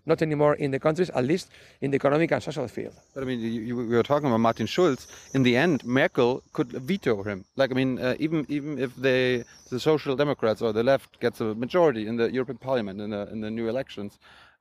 not 0.06 0.22
anymore 0.22 0.54
in 0.66 0.70
the 0.76 0.80
countries, 0.80 1.10
at 1.20 1.24
least 1.32 1.46
in 1.82 1.88
the 1.92 1.96
economic 2.02 2.30
and 2.32 2.42
social 2.50 2.68
field. 2.68 2.94
But 3.16 3.24
I 3.24 3.26
mean, 3.26 3.40
you, 3.40 3.62
you, 3.70 3.76
we 3.78 3.96
were 4.00 4.04
talking 4.14 4.28
about 4.28 4.42
Martin 4.50 4.68
Schulz. 4.68 5.08
In 5.34 5.42
the 5.44 5.56
end, 5.58 5.84
Merkel 5.84 6.32
could 6.54 6.70
veto 6.90 7.24
him. 7.24 7.46
Like, 7.56 7.72
I 7.72 7.76
mean, 7.82 7.92
uh, 8.00 8.16
even 8.26 8.46
even 8.58 8.72
if 8.86 8.92
they, 9.06 9.44
the 9.74 9.80
Social 9.80 10.16
Democrats 10.24 10.62
or 10.62 10.72
the 10.80 10.84
left 10.84 11.20
gets 11.20 11.42
a 11.42 11.56
majority 11.66 12.04
in 12.10 12.16
the 12.18 12.28
European 12.38 12.60
Parliament 12.60 13.02
in 13.02 13.10
the 13.16 13.22
in 13.34 13.42
the 13.42 13.50
new 13.50 13.68
elections, 13.74 14.12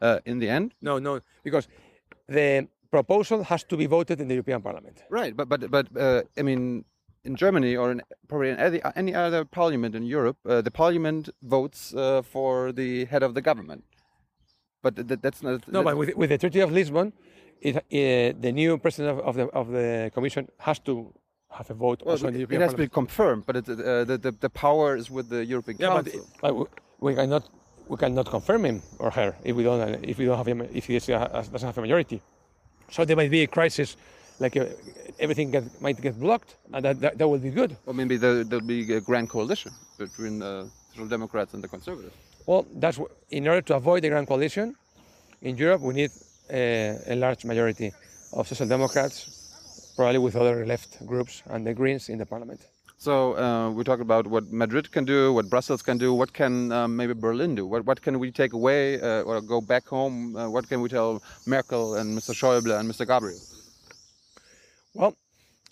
uh, 0.00 0.18
in 0.30 0.38
the 0.42 0.48
end, 0.48 0.72
No, 0.80 0.98
no, 0.98 1.12
because 1.44 1.68
the 2.28 2.66
proposal 2.90 3.42
has 3.44 3.64
to 3.64 3.76
be 3.76 3.86
voted 3.86 4.20
in 4.20 4.28
the 4.28 4.34
European 4.34 4.60
Parliament. 4.62 4.96
right? 5.10 5.34
But 5.36 5.48
but 5.48 5.60
but 5.70 5.86
uh, 5.96 6.22
I 6.40 6.42
mean, 6.42 6.84
in 7.24 7.34
Germany 7.36 7.76
or 7.76 7.90
in 7.92 8.00
probably 8.28 8.50
in 8.50 8.58
any, 8.58 8.80
any 8.96 9.14
other 9.14 9.44
parliament 9.44 9.94
in 9.94 10.04
Europe, 10.04 10.38
uh, 10.46 10.60
the 10.62 10.70
parliament 10.70 11.28
votes 11.42 11.94
uh, 11.94 12.22
for 12.22 12.72
the 12.72 13.04
head 13.06 13.22
of 13.22 13.32
the 13.34 13.42
government. 13.42 13.82
But 14.82 14.94
th- 15.08 15.20
that's 15.24 15.42
not. 15.42 15.66
No, 15.76 15.82
but 15.82 15.96
with, 15.96 16.14
with 16.16 16.30
the 16.30 16.38
Treaty 16.38 16.60
of 16.60 16.70
Lisbon, 16.72 17.12
it, 17.60 17.76
uh, 17.76 17.80
the 18.40 18.52
new 18.52 18.78
president 18.78 19.18
of, 19.18 19.26
of 19.28 19.34
the 19.36 19.44
of 19.60 19.66
the 19.78 20.10
Commission 20.14 20.48
has 20.58 20.78
to 20.80 21.12
have 21.50 21.68
a 21.70 21.74
vote 21.74 21.98
well, 22.04 22.12
also 22.12 22.28
in 22.28 22.34
the 22.34 22.38
it 22.38 22.42
European 22.42 22.60
has 22.62 22.72
to 22.72 22.78
be 22.78 22.88
confirmed, 22.88 23.42
but 23.46 23.56
it, 23.56 23.68
uh, 23.68 24.04
the, 24.10 24.16
the 24.26 24.32
the 24.46 24.50
power 24.50 24.96
is 24.96 25.10
with 25.10 25.26
the 25.34 25.44
European 25.44 25.76
Yeah, 25.80 25.94
but, 25.96 26.04
Council. 26.06 26.26
but 26.42 26.52
we- 26.58 26.66
we 27.00 27.14
cannot 27.14 27.44
we 27.88 27.96
cannot 27.96 28.26
confirm 28.36 28.64
him 28.64 28.82
or 28.98 29.10
her 29.18 29.30
if 29.44 29.54
we 29.56 29.62
don't 29.68 29.80
if 30.12 30.16
we 30.18 30.24
don't 30.26 30.36
have 30.42 30.48
him 30.52 30.60
if 30.80 30.84
he 30.86 30.96
uh, 30.96 31.42
doesn't 31.52 31.68
have 31.70 31.78
a 31.78 31.80
majority. 31.80 32.20
So 32.90 33.04
there 33.04 33.16
might 33.16 33.30
be 33.30 33.42
a 33.42 33.46
crisis, 33.46 33.96
like 34.40 34.56
uh, 34.56 34.66
everything 35.18 35.50
get, 35.50 35.64
might 35.80 36.00
get 36.00 36.18
blocked, 36.18 36.56
and 36.72 36.84
that, 36.84 37.00
that, 37.00 37.18
that 37.18 37.28
will 37.28 37.38
be 37.38 37.50
good. 37.50 37.76
Or 37.86 37.94
maybe 37.94 38.16
there, 38.16 38.44
there'll 38.44 38.66
be 38.66 38.92
a 38.94 39.00
grand 39.00 39.28
coalition 39.28 39.72
between 39.98 40.38
the 40.38 40.68
Social 40.92 41.08
Democrats 41.08 41.54
and 41.54 41.62
the 41.62 41.68
Conservatives. 41.68 42.14
Well, 42.46 42.66
that's 42.76 42.98
in 43.30 43.46
order 43.46 43.60
to 43.62 43.74
avoid 43.76 44.02
the 44.02 44.08
grand 44.08 44.26
coalition 44.26 44.74
in 45.42 45.56
Europe, 45.56 45.82
we 45.82 45.94
need 45.94 46.10
uh, 46.50 47.12
a 47.12 47.14
large 47.14 47.44
majority 47.44 47.92
of 48.32 48.48
social 48.48 48.66
democrats, 48.66 49.92
probably 49.96 50.18
with 50.18 50.36
other 50.36 50.66
left 50.66 51.04
groups 51.06 51.42
and 51.46 51.66
the 51.66 51.74
Greens 51.74 52.08
in 52.08 52.18
the 52.18 52.26
parliament. 52.26 52.60
So 53.00 53.38
uh, 53.38 53.70
we 53.70 53.84
talked 53.84 54.02
about 54.02 54.26
what 54.26 54.50
Madrid 54.50 54.90
can 54.90 55.04
do, 55.04 55.32
what 55.32 55.48
Brussels 55.48 55.82
can 55.82 55.98
do. 55.98 56.12
What 56.12 56.32
can 56.32 56.72
um, 56.72 56.96
maybe 56.96 57.14
Berlin 57.14 57.54
do? 57.54 57.64
What, 57.64 57.86
what 57.86 58.02
can 58.02 58.18
we 58.18 58.32
take 58.32 58.52
away 58.52 59.00
uh, 59.00 59.22
or 59.22 59.40
go 59.40 59.60
back 59.60 59.86
home? 59.86 60.34
Uh, 60.34 60.50
what 60.50 60.68
can 60.68 60.80
we 60.80 60.88
tell 60.88 61.22
Merkel 61.46 61.94
and 61.94 62.18
Mr. 62.18 62.34
Schäuble 62.34 62.76
and 62.76 62.90
Mr. 62.90 63.06
Gabriel? 63.06 63.38
Well, 64.94 65.14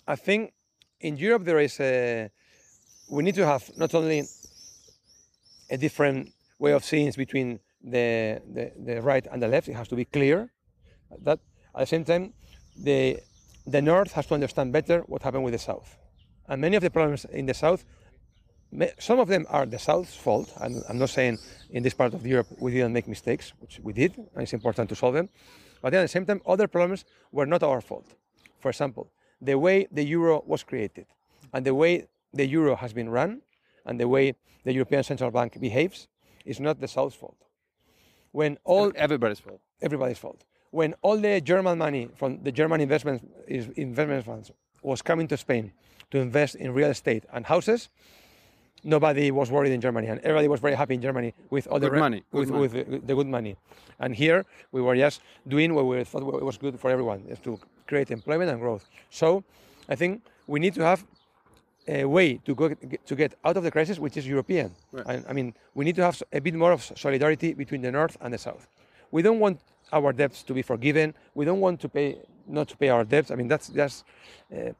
I 0.07 0.15
think 0.15 0.53
in 1.01 1.17
Europe 1.17 1.43
there 1.43 1.59
is 1.59 1.77
a. 1.81 2.29
We 3.09 3.23
need 3.23 3.35
to 3.35 3.45
have 3.45 3.69
not 3.75 3.93
only 3.93 4.23
a 5.69 5.77
different 5.77 6.31
way 6.59 6.71
of 6.71 6.85
seeing 6.85 7.11
between 7.17 7.59
the, 7.83 8.41
the, 8.53 8.71
the 8.85 9.01
right 9.01 9.27
and 9.29 9.41
the 9.41 9.49
left, 9.49 9.67
it 9.67 9.73
has 9.73 9.89
to 9.89 9.95
be 9.95 10.05
clear. 10.05 10.49
That 11.23 11.39
at 11.75 11.81
the 11.81 11.85
same 11.87 12.05
time, 12.05 12.33
the, 12.77 13.19
the 13.65 13.81
North 13.81 14.13
has 14.13 14.27
to 14.27 14.33
understand 14.33 14.71
better 14.71 15.01
what 15.07 15.23
happened 15.23 15.43
with 15.43 15.53
the 15.53 15.59
South. 15.59 15.97
And 16.47 16.61
many 16.61 16.75
of 16.75 16.83
the 16.83 16.89
problems 16.89 17.25
in 17.25 17.45
the 17.45 17.53
South, 17.53 17.83
some 18.99 19.19
of 19.19 19.27
them 19.27 19.45
are 19.49 19.65
the 19.65 19.79
South's 19.79 20.15
fault. 20.15 20.51
And 20.61 20.83
I'm 20.89 20.97
not 20.97 21.09
saying 21.09 21.37
in 21.71 21.83
this 21.83 21.93
part 21.93 22.13
of 22.13 22.25
Europe 22.25 22.47
we 22.59 22.71
didn't 22.71 22.93
make 22.93 23.07
mistakes, 23.07 23.53
which 23.59 23.79
we 23.83 23.93
did, 23.93 24.15
and 24.17 24.43
it's 24.43 24.53
important 24.53 24.89
to 24.89 24.95
solve 24.95 25.13
them. 25.13 25.29
But 25.81 25.91
then 25.91 25.99
at 25.99 26.03
the 26.03 26.07
same 26.09 26.25
time, 26.25 26.41
other 26.45 26.67
problems 26.67 27.05
were 27.31 27.45
not 27.45 27.63
our 27.63 27.81
fault. 27.81 28.07
For 28.59 28.69
example, 28.69 29.11
the 29.41 29.57
way 29.57 29.87
the 29.91 30.03
euro 30.03 30.43
was 30.45 30.63
created 30.63 31.05
and 31.53 31.65
the 31.65 31.75
way 31.75 32.07
the 32.33 32.45
euro 32.45 32.75
has 32.75 32.93
been 32.93 33.09
run 33.09 33.41
and 33.85 33.99
the 33.99 34.07
way 34.07 34.35
the 34.63 34.73
European 34.73 35.03
Central 35.03 35.31
Bank 35.31 35.59
behaves 35.59 36.07
is 36.45 36.59
not 36.59 36.79
the 36.79 36.87
South's 36.87 37.15
fault. 37.15 37.37
When 38.31 38.57
all 38.63 38.91
Everybody's 38.95 39.39
fault. 39.39 39.61
everybody's 39.81 40.17
fault. 40.17 40.43
When 40.71 40.95
all 41.01 41.17
the 41.17 41.39
German 41.41 41.77
money 41.77 42.09
from 42.15 42.43
the 42.43 42.51
German 42.51 42.81
investment 42.81 43.29
is- 43.47 43.69
investment 43.75 44.25
funds 44.25 44.51
was 44.81 45.01
coming 45.01 45.27
to 45.27 45.37
Spain 45.37 45.71
to 46.11 46.19
invest 46.19 46.55
in 46.55 46.73
real 46.73 46.89
estate 46.89 47.23
and 47.33 47.45
houses, 47.45 47.89
nobody 48.83 49.31
was 49.31 49.51
worried 49.51 49.71
in 49.71 49.81
Germany, 49.81 50.07
and 50.07 50.19
everybody 50.21 50.47
was 50.47 50.59
very 50.59 50.75
happy 50.75 50.95
in 50.95 51.01
Germany 51.01 51.33
with 51.49 51.67
all 51.67 51.79
the 51.79 51.91
re- 51.91 51.99
money, 51.99 52.23
with, 52.31 52.49
money. 52.49 52.61
with 52.61 52.71
the, 52.71 52.99
the 52.99 53.15
good 53.15 53.27
money. 53.27 53.55
And 53.99 54.15
here 54.15 54.45
we 54.71 54.81
were 54.81 54.95
just 54.95 55.21
doing 55.47 55.73
what 55.73 55.85
we 55.85 56.03
thought 56.03 56.23
was 56.23 56.57
good 56.57 56.79
for 56.79 56.89
everyone, 56.91 57.23
is 57.27 57.39
to 57.39 57.59
create 57.87 58.11
employment 58.11 58.49
and 58.51 58.59
growth. 58.59 58.85
So 59.09 59.43
I 59.89 59.95
think 59.95 60.21
we 60.45 60.59
need 60.59 60.73
to 60.75 60.83
have 60.83 61.05
a 61.87 62.05
way 62.05 62.35
to 62.45 62.53
go 62.53 62.69
to 62.69 63.15
get 63.15 63.35
out 63.45 63.57
of 63.57 63.63
the 63.63 63.71
crisis, 63.71 63.97
which 63.97 64.17
is 64.17 64.27
European. 64.27 64.75
Right. 64.91 65.05
And, 65.07 65.25
I 65.27 65.33
mean, 65.33 65.53
we 65.73 65.85
need 65.85 65.95
to 65.95 66.03
have 66.03 66.21
a 66.33 66.39
bit 66.39 66.53
more 66.53 66.71
of 66.73 66.83
solidarity 66.83 67.53
between 67.53 67.81
the 67.81 67.91
north 67.91 68.17
and 68.21 68.33
the 68.33 68.37
south. 68.37 68.67
We 69.11 69.21
don't 69.21 69.39
want 69.39 69.61
our 69.93 70.11
debts 70.11 70.43
to 70.43 70.53
be 70.53 70.61
forgiven. 70.61 71.13
We 71.33 71.45
don't 71.45 71.61
want 71.61 71.79
to 71.81 71.89
pay 71.89 72.17
not 72.45 72.67
to 72.69 72.77
pay 72.77 72.89
our 72.89 73.03
debts. 73.03 73.31
I 73.31 73.35
mean, 73.35 73.47
that's 73.47 73.69
just 73.69 74.05
uh, 74.53 74.71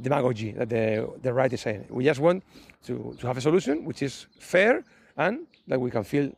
demagogy 0.00 0.52
that 0.52 0.68
the 0.68 1.08
the 1.22 1.32
right 1.32 1.52
is 1.52 1.60
saying. 1.60 1.86
We 1.88 2.04
just 2.04 2.20
want 2.20 2.44
to, 2.86 3.16
to 3.18 3.26
have 3.26 3.36
a 3.36 3.40
solution 3.40 3.84
which 3.84 4.02
is 4.02 4.26
fair 4.38 4.84
and 5.16 5.46
that 5.68 5.80
we 5.80 5.90
can 5.90 6.04
feel 6.04 6.32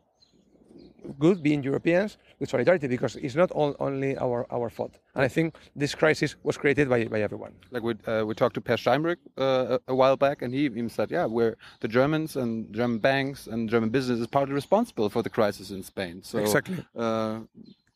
good 1.19 1.43
being 1.43 1.63
Europeans 1.63 2.17
with 2.39 2.51
solidarity 2.51 2.89
because 2.89 3.17
it's 3.17 3.35
not 3.35 3.51
all, 3.51 3.77
only 3.79 4.17
our, 4.19 4.47
our 4.51 4.71
fault. 4.71 4.99
And 5.15 5.25
I 5.25 5.29
think 5.29 5.55
this 5.77 5.95
crisis 5.95 6.37
was 6.43 6.57
created 6.57 6.89
by, 6.89 7.05
by 7.05 7.21
everyone. 7.21 7.53
Like 7.71 7.83
we 7.83 7.95
uh, 8.07 8.25
we 8.27 8.35
talked 8.35 8.55
to 8.55 8.61
Peer 8.61 8.77
Steinbrück 8.77 9.17
uh, 9.37 9.79
a 9.89 9.95
while 9.95 10.17
back, 10.17 10.43
and 10.43 10.53
he 10.53 10.65
even 10.65 10.89
said, 10.89 11.11
"Yeah, 11.11 11.27
we're 11.27 11.57
the 11.81 11.89
Germans 11.89 12.37
and 12.37 12.73
German 12.73 12.99
banks 12.99 13.47
and 13.47 13.69
German 13.69 13.91
business 13.91 14.21
is 14.21 14.27
partly 14.27 14.55
responsible 14.55 15.09
for 15.11 15.23
the 15.23 15.31
crisis 15.31 15.71
in 15.71 15.83
Spain." 15.83 16.23
So 16.23 16.39
Exactly. 16.39 16.85
Uh, 16.97 17.41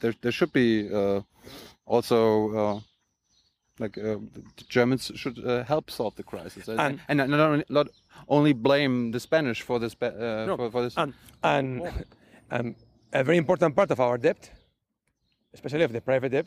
there 0.01 0.14
there 0.20 0.33
should 0.33 0.53
be 0.53 0.92
uh, 0.92 1.20
also. 1.87 2.83
Like 3.81 3.97
uh, 3.99 4.19
the 4.57 4.64
Germans 4.69 5.12
should 5.14 5.38
uh, 5.45 5.64
help 5.64 5.91
solve 5.91 6.14
the 6.17 6.23
crisis, 6.23 6.69
and, 6.69 6.81
And- 6.81 7.21
and 7.21 7.31
not, 7.31 7.41
only, 7.41 7.64
not 7.69 7.87
only 8.29 8.53
blame 8.53 9.12
the 9.12 9.21
Spanish 9.21 9.62
for 9.62 9.79
this. 9.79 9.95
Uh, 10.03 10.45
No, 10.47 10.57
for, 10.57 10.71
for 10.71 10.83
this. 10.83 10.95
And, 10.97 11.14
and 11.43 11.83
um, 12.51 12.75
a 13.12 13.23
very 13.25 13.37
important 13.38 13.75
part 13.77 13.91
of 13.91 14.01
our 14.01 14.19
debt, 14.19 14.51
especially 15.55 15.85
of 15.85 15.93
the 15.93 16.01
private 16.01 16.31
debt, 16.33 16.47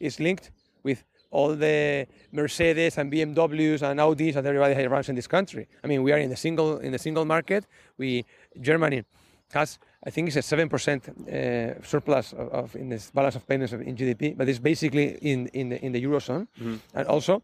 is 0.00 0.20
linked 0.20 0.50
with 0.82 1.04
all 1.30 1.54
the 1.56 2.06
Mercedes 2.32 2.98
and 2.98 3.12
BMWs 3.12 3.82
and 3.82 3.98
Audis 4.00 4.36
and 4.36 4.46
everybody 4.46 4.74
that 4.74 4.90
runs 4.90 5.08
in 5.08 5.16
this 5.16 5.26
country. 5.26 5.66
I 5.82 5.86
mean, 5.86 6.02
we 6.02 6.12
are 6.12 6.18
in 6.18 6.30
the 6.30 6.36
single 6.36 6.78
in 6.78 6.92
the 6.92 6.98
single 6.98 7.24
market. 7.24 7.66
We 7.98 8.24
Germany 8.60 9.04
has, 9.52 9.78
I 10.06 10.10
think, 10.10 10.28
it's 10.28 10.36
a 10.36 10.42
seven 10.42 10.68
percent 10.68 11.02
uh, 11.08 11.82
surplus 11.82 12.32
of, 12.32 12.48
of 12.60 12.76
in 12.76 12.88
this 12.88 13.10
balance 13.10 13.34
of 13.36 13.42
payments 13.46 13.72
of, 13.72 13.80
in 13.80 13.96
GDP, 13.96 14.36
but 14.36 14.48
it's 14.48 14.60
basically 14.60 15.06
in 15.20 15.48
in 15.48 15.68
the, 15.70 15.78
in 15.84 15.92
the 15.92 16.02
eurozone, 16.04 16.46
and 16.94 17.06
also 17.08 17.42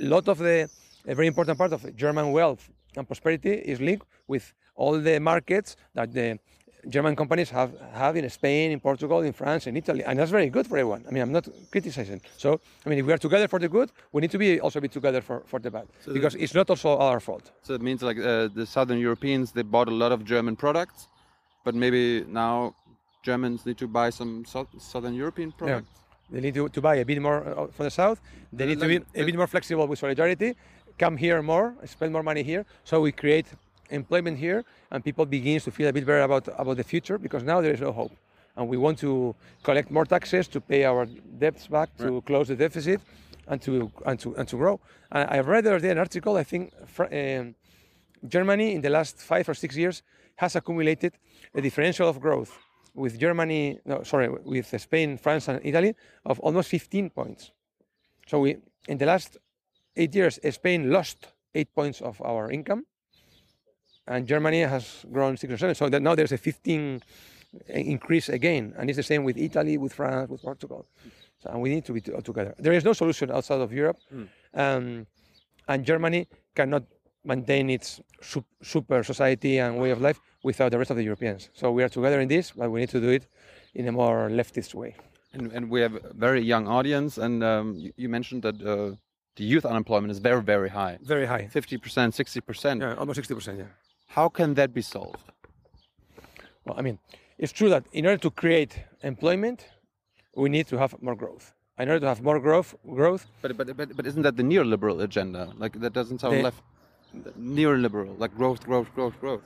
a 0.00 0.04
lot 0.14 0.28
of 0.28 0.38
the 0.38 0.68
a 1.06 1.14
very 1.14 1.26
important 1.26 1.58
part 1.58 1.72
of 1.72 1.80
German 1.96 2.32
wealth 2.32 2.70
and 2.96 3.06
prosperity 3.06 3.52
is 3.72 3.80
linked 3.80 4.06
with 4.28 4.44
all 4.76 5.00
the 5.00 5.18
markets 5.20 5.76
that 5.94 6.12
the 6.12 6.38
German 6.88 7.16
companies 7.16 7.50
have 7.50 7.70
have 7.92 8.14
in 8.16 8.28
Spain, 8.30 8.70
in 8.70 8.80
Portugal, 8.80 9.18
in 9.22 9.32
France, 9.32 9.66
in 9.70 9.76
Italy, 9.76 10.02
and 10.04 10.18
that's 10.18 10.30
very 10.30 10.50
good 10.50 10.66
for 10.66 10.76
everyone. 10.78 11.02
I 11.08 11.10
mean, 11.12 11.22
I'm 11.22 11.32
not 11.32 11.48
criticizing. 11.72 12.20
So, 12.36 12.60
I 12.84 12.88
mean, 12.88 12.98
if 13.00 13.06
we 13.06 13.12
are 13.12 13.18
together 13.18 13.48
for 13.48 13.58
the 13.58 13.68
good, 13.68 13.90
we 14.12 14.20
need 14.20 14.30
to 14.30 14.38
be 14.38 14.60
also 14.60 14.80
be 14.80 14.88
together 14.88 15.22
for, 15.22 15.42
for 15.46 15.58
the 15.60 15.70
bad, 15.70 15.86
because 16.12 16.34
it's 16.36 16.54
not 16.54 16.70
also 16.70 16.90
our 16.98 17.20
fault. 17.20 17.50
So 17.62 17.74
it 17.74 17.82
means 17.82 18.00
like 18.02 18.18
uh, 18.18 18.48
the 18.54 18.66
Southern 18.66 18.98
Europeans 18.98 19.52
they 19.52 19.62
bought 19.62 19.88
a 19.88 19.96
lot 20.02 20.12
of 20.12 20.24
German 20.24 20.56
products, 20.56 21.08
but 21.64 21.74
maybe 21.74 22.24
now 22.28 22.74
Germans 23.22 23.66
need 23.66 23.78
to 23.78 23.88
buy 23.88 24.10
some 24.10 24.44
so 24.44 24.68
Southern 24.78 25.14
European 25.14 25.50
products. 25.50 25.90
Yeah. 25.94 26.00
They 26.30 26.40
need 26.40 26.54
to, 26.54 26.68
to 26.68 26.80
buy 26.80 26.96
a 26.96 27.04
bit 27.04 27.20
more 27.20 27.46
uh, 27.46 27.66
from 27.68 27.84
the 27.84 27.90
south. 27.90 28.20
They 28.52 28.66
need 28.66 28.80
to 28.80 28.88
be 28.88 28.96
a 28.96 29.24
bit 29.24 29.36
more 29.36 29.46
flexible 29.46 29.86
with 29.86 29.98
solidarity. 29.98 30.54
Come 30.98 31.16
here 31.16 31.42
more, 31.42 31.74
spend 31.86 32.12
more 32.12 32.22
money 32.22 32.42
here. 32.42 32.64
So 32.84 33.00
we 33.00 33.12
create 33.12 33.46
employment 33.90 34.38
here, 34.38 34.64
and 34.90 35.04
people 35.04 35.26
begins 35.26 35.64
to 35.64 35.70
feel 35.70 35.88
a 35.88 35.92
bit 35.92 36.06
better 36.06 36.22
about 36.22 36.48
about 36.56 36.76
the 36.76 36.84
future 36.84 37.18
because 37.18 37.42
now 37.42 37.60
there 37.60 37.72
is 37.72 37.80
no 37.80 37.92
hope, 37.92 38.12
and 38.56 38.68
we 38.68 38.76
want 38.76 38.98
to 38.98 39.34
collect 39.62 39.90
more 39.90 40.06
taxes 40.06 40.48
to 40.48 40.60
pay 40.60 40.84
our 40.84 41.06
debts 41.38 41.66
back, 41.66 41.88
to 41.98 42.20
close 42.22 42.48
the 42.48 42.56
deficit, 42.56 43.00
and 43.48 43.60
to 43.62 43.90
and 44.06 44.20
to 44.20 44.34
and 44.36 44.46
to 44.48 44.56
grow. 44.56 44.80
And 45.10 45.28
I 45.30 45.40
read 45.40 45.64
the 45.64 45.70
other 45.70 45.80
day 45.80 45.90
an 45.90 45.98
article. 45.98 46.36
I 46.36 46.44
think. 46.44 46.72
Um, 46.98 47.54
Germany 48.26 48.74
in 48.74 48.80
the 48.80 48.90
last 48.90 49.18
five 49.18 49.48
or 49.48 49.54
six 49.54 49.76
years 49.76 50.02
has 50.36 50.56
accumulated 50.56 51.14
a 51.54 51.60
differential 51.60 52.08
of 52.08 52.20
growth 52.20 52.58
with 52.94 53.18
Germany, 53.18 53.78
no, 53.84 54.02
sorry, 54.02 54.28
with 54.28 54.80
Spain, 54.80 55.18
France, 55.18 55.48
and 55.48 55.60
Italy 55.64 55.94
of 56.24 56.38
almost 56.40 56.68
15 56.68 57.10
points. 57.10 57.50
So 58.26 58.40
we, 58.40 58.56
in 58.88 58.98
the 58.98 59.06
last 59.06 59.38
eight 59.96 60.14
years, 60.14 60.38
Spain 60.50 60.90
lost 60.90 61.28
eight 61.54 61.74
points 61.74 62.00
of 62.00 62.20
our 62.22 62.50
income, 62.50 62.84
and 64.06 64.26
Germany 64.26 64.60
has 64.60 65.04
grown 65.10 65.36
six 65.36 65.52
or 65.52 65.58
seven. 65.58 65.74
So 65.74 65.88
that 65.88 66.02
now 66.02 66.14
there's 66.14 66.32
a 66.32 66.38
15 66.38 67.02
increase 67.68 68.28
again, 68.28 68.74
and 68.78 68.88
it's 68.90 68.96
the 68.96 69.02
same 69.02 69.24
with 69.24 69.36
Italy, 69.36 69.76
with 69.76 69.92
France, 69.92 70.30
with 70.30 70.42
Portugal. 70.42 70.86
So, 71.42 71.50
and 71.50 71.60
we 71.60 71.70
need 71.70 71.84
to 71.86 71.92
be 71.92 72.00
together. 72.00 72.54
There 72.58 72.72
is 72.72 72.84
no 72.84 72.92
solution 72.92 73.30
outside 73.30 73.60
of 73.60 73.72
Europe, 73.72 73.98
um, 74.54 75.06
and 75.68 75.84
Germany 75.84 76.28
cannot 76.54 76.84
maintain 77.24 77.70
its 77.70 78.00
super 78.62 79.02
society 79.02 79.58
and 79.58 79.78
way 79.78 79.90
of 79.90 80.00
life 80.00 80.20
without 80.42 80.70
the 80.70 80.78
rest 80.78 80.90
of 80.90 80.96
the 80.96 81.02
Europeans. 81.04 81.48
So 81.54 81.70
we 81.72 81.82
are 81.82 81.88
together 81.88 82.20
in 82.20 82.28
this, 82.28 82.52
but 82.52 82.70
we 82.70 82.80
need 82.80 82.90
to 82.90 83.00
do 83.00 83.08
it 83.08 83.26
in 83.74 83.88
a 83.88 83.92
more 83.92 84.28
leftist 84.28 84.74
way. 84.74 84.94
And, 85.32 85.50
and 85.52 85.68
we 85.70 85.80
have 85.80 85.94
a 85.96 86.12
very 86.14 86.42
young 86.42 86.68
audience, 86.68 87.18
and 87.18 87.42
um, 87.42 87.74
you, 87.76 87.92
you 87.96 88.08
mentioned 88.08 88.42
that 88.42 88.54
uh, 88.62 88.94
the 89.36 89.44
youth 89.44 89.64
unemployment 89.64 90.10
is 90.12 90.18
very 90.18 90.42
very 90.42 90.68
high, 90.68 90.98
Very 91.02 91.26
high. 91.26 91.48
fifty 91.48 91.76
percent, 91.76 92.14
sixty 92.14 92.40
percent. 92.40 92.80
Yeah, 92.82 92.94
almost 92.94 93.18
60%. 93.20 93.58
Yeah. 93.58 93.64
How 94.06 94.28
can 94.28 94.54
that 94.54 94.72
be 94.72 94.82
solved? 94.82 95.24
Well, 96.64 96.76
I 96.78 96.82
mean, 96.82 96.98
it's 97.38 97.52
true 97.52 97.68
that 97.70 97.84
in 97.92 98.06
order 98.06 98.18
to 98.18 98.30
create 98.30 98.72
employment, 99.02 99.66
we 100.36 100.48
need 100.48 100.66
to 100.68 100.78
have 100.78 100.94
more 101.02 101.16
growth. 101.16 101.52
In 101.78 101.88
order 101.88 102.00
to 102.00 102.06
have 102.06 102.22
more 102.22 102.38
growth, 102.38 102.76
growth, 102.94 103.26
But 103.42 103.56
but 103.56 103.76
but, 103.76 103.96
but 103.96 104.06
isn't 104.06 104.22
that 104.22 104.36
the 104.36 104.44
neoliberal 104.44 105.02
agenda? 105.02 105.52
Like 105.58 105.80
that 105.80 105.92
doesn't 105.92 106.20
sound 106.20 106.34
The- 106.36 106.42
left. 106.44 106.62
Neoliberal, 107.38 108.18
like 108.18 108.34
growth, 108.36 108.64
growth, 108.64 108.92
growth, 108.94 109.18
growth. 109.20 109.42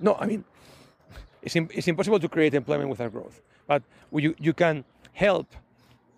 no, 0.00 0.16
I 0.18 0.26
mean, 0.26 0.44
it's, 1.42 1.56
it's 1.56 1.88
impossible 1.88 2.18
to 2.20 2.28
create 2.28 2.54
employment 2.54 2.90
without 2.90 3.12
growth. 3.12 3.40
But 3.66 3.82
you, 4.12 4.34
you 4.38 4.52
can 4.52 4.84
help 5.12 5.46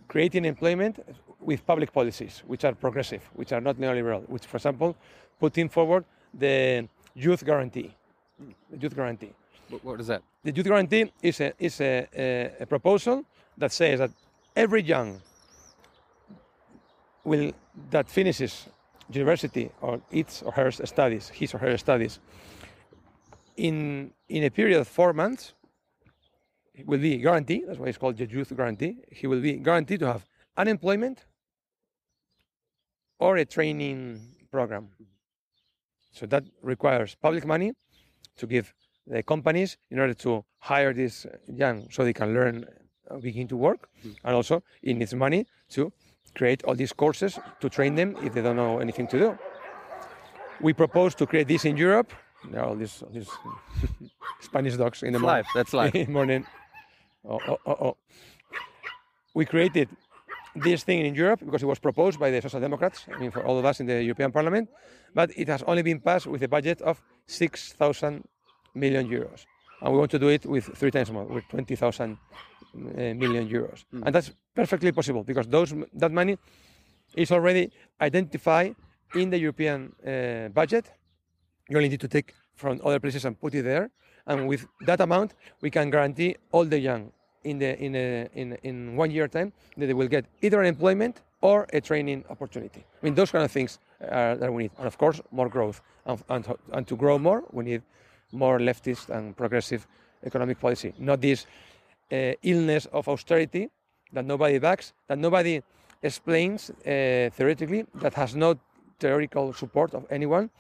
creating 0.08 0.44
employment 0.44 0.98
with 1.40 1.66
public 1.66 1.92
policies, 1.92 2.42
which 2.46 2.64
are 2.64 2.74
progressive, 2.74 3.22
which 3.34 3.52
are 3.52 3.60
not 3.60 3.76
neoliberal, 3.76 4.28
which, 4.28 4.46
for 4.46 4.56
example, 4.56 4.96
putting 5.38 5.68
forward 5.68 6.04
the 6.34 6.88
youth 7.14 7.44
guarantee. 7.44 7.94
The 8.70 8.78
youth 8.78 8.94
guarantee. 8.94 9.32
What, 9.68 9.84
what 9.84 10.00
is 10.00 10.06
that? 10.08 10.22
The 10.42 10.52
youth 10.52 10.66
guarantee 10.66 11.12
is 11.22 11.40
a, 11.40 11.52
is 11.58 11.80
a, 11.80 12.06
a, 12.16 12.52
a 12.60 12.66
proposal 12.66 13.24
that 13.56 13.72
says 13.72 13.98
that 13.98 14.10
every 14.56 14.82
young 14.82 15.20
will 17.24 17.52
that 17.90 18.08
finishes 18.08 18.66
university 19.12 19.70
or 19.80 20.00
its 20.10 20.42
or 20.42 20.52
her 20.52 20.70
studies, 20.70 21.28
his 21.28 21.54
or 21.54 21.58
her 21.58 21.76
studies, 21.76 22.18
in 23.56 24.12
in 24.28 24.44
a 24.44 24.50
period 24.50 24.78
of 24.80 24.88
four 24.88 25.12
months, 25.12 25.54
he 26.72 26.84
will 26.84 26.98
be 26.98 27.16
guaranteed. 27.18 27.64
That's 27.66 27.78
why 27.78 27.88
it's 27.88 27.98
called 27.98 28.16
the 28.16 28.26
youth 28.26 28.54
guarantee. 28.56 28.98
He 29.10 29.26
will 29.26 29.40
be 29.40 29.54
guaranteed 29.54 30.00
to 30.00 30.06
have 30.06 30.24
unemployment 30.56 31.26
or 33.18 33.36
a 33.36 33.44
training 33.44 34.20
program. 34.50 34.88
So 36.12 36.26
that 36.26 36.44
requires 36.62 37.14
public 37.14 37.46
money 37.46 37.72
to 38.36 38.46
give 38.46 38.74
the 39.06 39.22
companies 39.22 39.76
in 39.90 39.98
order 39.98 40.14
to 40.14 40.44
hire 40.58 40.92
these 40.92 41.26
young 41.46 41.88
so 41.90 42.04
they 42.04 42.12
can 42.12 42.32
learn, 42.34 42.66
uh, 43.10 43.18
begin 43.18 43.46
to 43.48 43.56
work, 43.56 43.88
and 44.24 44.34
also 44.34 44.62
it 44.82 44.94
needs 44.94 45.14
money 45.14 45.46
to 45.70 45.92
create 46.34 46.64
all 46.64 46.74
these 46.74 46.92
courses 46.92 47.38
to 47.60 47.68
train 47.68 47.94
them 47.94 48.16
if 48.22 48.34
they 48.34 48.42
don't 48.42 48.56
know 48.56 48.78
anything 48.78 49.06
to 49.08 49.18
do. 49.18 49.38
We 50.60 50.72
propose 50.72 51.14
to 51.16 51.26
create 51.26 51.48
this 51.48 51.64
in 51.64 51.76
Europe. 51.76 52.12
There 52.50 52.60
are 52.60 52.68
all 52.68 52.76
these, 52.76 53.02
all 53.02 53.10
these 53.12 53.30
Spanish 54.40 54.76
dogs 54.76 55.02
in 55.02 55.12
the 55.12 55.18
morning. 55.18 55.36
life. 55.36 55.46
That's 55.54 55.72
life. 55.72 56.08
morning. 56.20 56.46
Oh, 57.28 57.38
oh, 57.48 57.58
oh, 57.66 57.76
oh. 57.86 57.96
We 59.34 59.44
created 59.44 59.88
this 60.56 60.82
thing 60.82 61.04
in 61.04 61.14
Europe 61.14 61.40
because 61.44 61.62
it 61.62 61.66
was 61.66 61.78
proposed 61.78 62.18
by 62.18 62.30
the 62.30 62.40
Social 62.42 62.60
Democrats, 62.60 63.06
I 63.14 63.18
mean, 63.18 63.30
for 63.30 63.44
all 63.44 63.58
of 63.58 63.64
us 63.64 63.80
in 63.80 63.86
the 63.86 64.02
European 64.02 64.32
Parliament, 64.32 64.68
but 65.14 65.30
it 65.36 65.48
has 65.48 65.62
only 65.64 65.82
been 65.82 66.00
passed 66.00 66.26
with 66.26 66.42
a 66.42 66.48
budget 66.48 66.80
of 66.82 67.02
6,000 67.26 68.24
million 68.74 69.08
euros. 69.08 69.44
And 69.80 69.92
we 69.92 69.98
want 69.98 70.10
to 70.10 70.18
do 70.18 70.28
it 70.28 70.44
with 70.46 70.64
three 70.76 70.90
times 70.90 71.10
more, 71.10 71.24
with 71.24 71.44
20,000 71.48 72.12
uh, 72.12 72.16
million 72.74 73.48
euros. 73.48 73.84
And 73.92 74.14
that's 74.14 74.30
perfectly 74.54 74.92
possible 74.92 75.22
because 75.24 75.46
those, 75.48 75.74
that 75.94 76.12
money 76.12 76.38
is 77.14 77.30
already 77.32 77.70
identified 78.00 78.74
in 79.14 79.30
the 79.30 79.38
European 79.38 79.92
uh, 80.06 80.48
budget. 80.48 80.90
You 81.68 81.76
only 81.76 81.88
need 81.88 82.00
to 82.00 82.08
take 82.08 82.34
from 82.54 82.80
other 82.84 83.00
places 83.00 83.24
and 83.24 83.38
put 83.40 83.54
it 83.54 83.62
there. 83.62 83.90
And 84.26 84.46
with 84.48 84.66
that 84.86 85.00
amount, 85.00 85.34
we 85.60 85.70
can 85.70 85.90
guarantee 85.90 86.36
all 86.52 86.64
the 86.64 86.78
young 86.78 87.12
in 87.42 87.58
the 87.58 87.78
in 87.82 87.94
a, 87.96 88.28
in 88.34 88.58
in 88.62 88.96
one 88.96 89.10
year 89.10 89.26
time 89.26 89.52
that 89.76 89.86
they 89.86 89.94
will 89.94 90.08
get 90.08 90.26
either 90.42 90.60
an 90.60 90.66
employment 90.66 91.22
or 91.40 91.66
a 91.72 91.80
training 91.80 92.22
opportunity. 92.28 92.84
I 93.02 93.04
mean, 93.04 93.14
those 93.14 93.30
kind 93.30 93.44
of 93.44 93.50
things 93.50 93.78
are, 94.10 94.36
that 94.36 94.52
we 94.52 94.64
need, 94.64 94.72
and 94.78 94.86
of 94.86 94.98
course, 94.98 95.22
more 95.30 95.48
growth. 95.48 95.80
And, 96.04 96.22
and, 96.28 96.44
to- 96.44 96.58
and 96.72 96.86
to 96.86 96.96
grow 96.96 97.18
more, 97.18 97.42
we 97.50 97.64
need 97.64 97.82
more 98.30 98.58
leftist 98.58 99.08
and 99.08 99.34
progressive 99.34 99.86
economic 100.22 100.60
policy, 100.60 100.92
not 100.98 101.20
this 101.22 101.46
illness 102.42 102.86
of 102.86 103.08
austerity 103.08 103.70
that 104.12 104.24
nobody 104.24 104.58
backs, 104.58 104.92
that 105.06 105.18
nobody 105.18 105.62
explains 106.02 106.70
uh, 106.70 107.30
theoretically, 107.32 107.86
that 107.96 108.14
has 108.14 108.34
no 108.34 108.58
theoretical 108.98 109.52
support 109.52 109.94
of 109.94 110.06
anyone, 110.10 110.50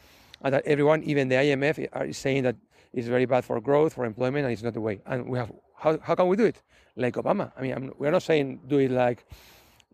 and 0.42 0.54
that 0.54 0.64
everyone, 0.66 1.02
even 1.02 1.28
the 1.28 1.34
IMF, 1.36 1.88
are- 1.92 2.12
saying 2.12 2.42
that 2.44 2.56
it's 2.92 3.08
very 3.08 3.26
bad 3.26 3.44
for 3.44 3.60
growth, 3.60 3.94
for 3.94 4.04
employment, 4.04 4.44
and 4.44 4.52
it's 4.52 4.62
not 4.62 4.74
the 4.74 4.80
way. 4.80 5.00
And 5.06 5.28
we 5.28 5.38
have 5.38 5.52
how, 5.76 5.98
how 6.02 6.14
can 6.14 6.28
we 6.28 6.36
do 6.36 6.44
it? 6.44 6.60
Like 6.96 7.14
Obama. 7.14 7.52
I 7.56 7.62
mean, 7.62 7.72
I'm, 7.72 7.92
we're 7.98 8.10
not 8.10 8.22
saying 8.22 8.60
do 8.68 8.78
it 8.78 8.90
like 8.90 9.24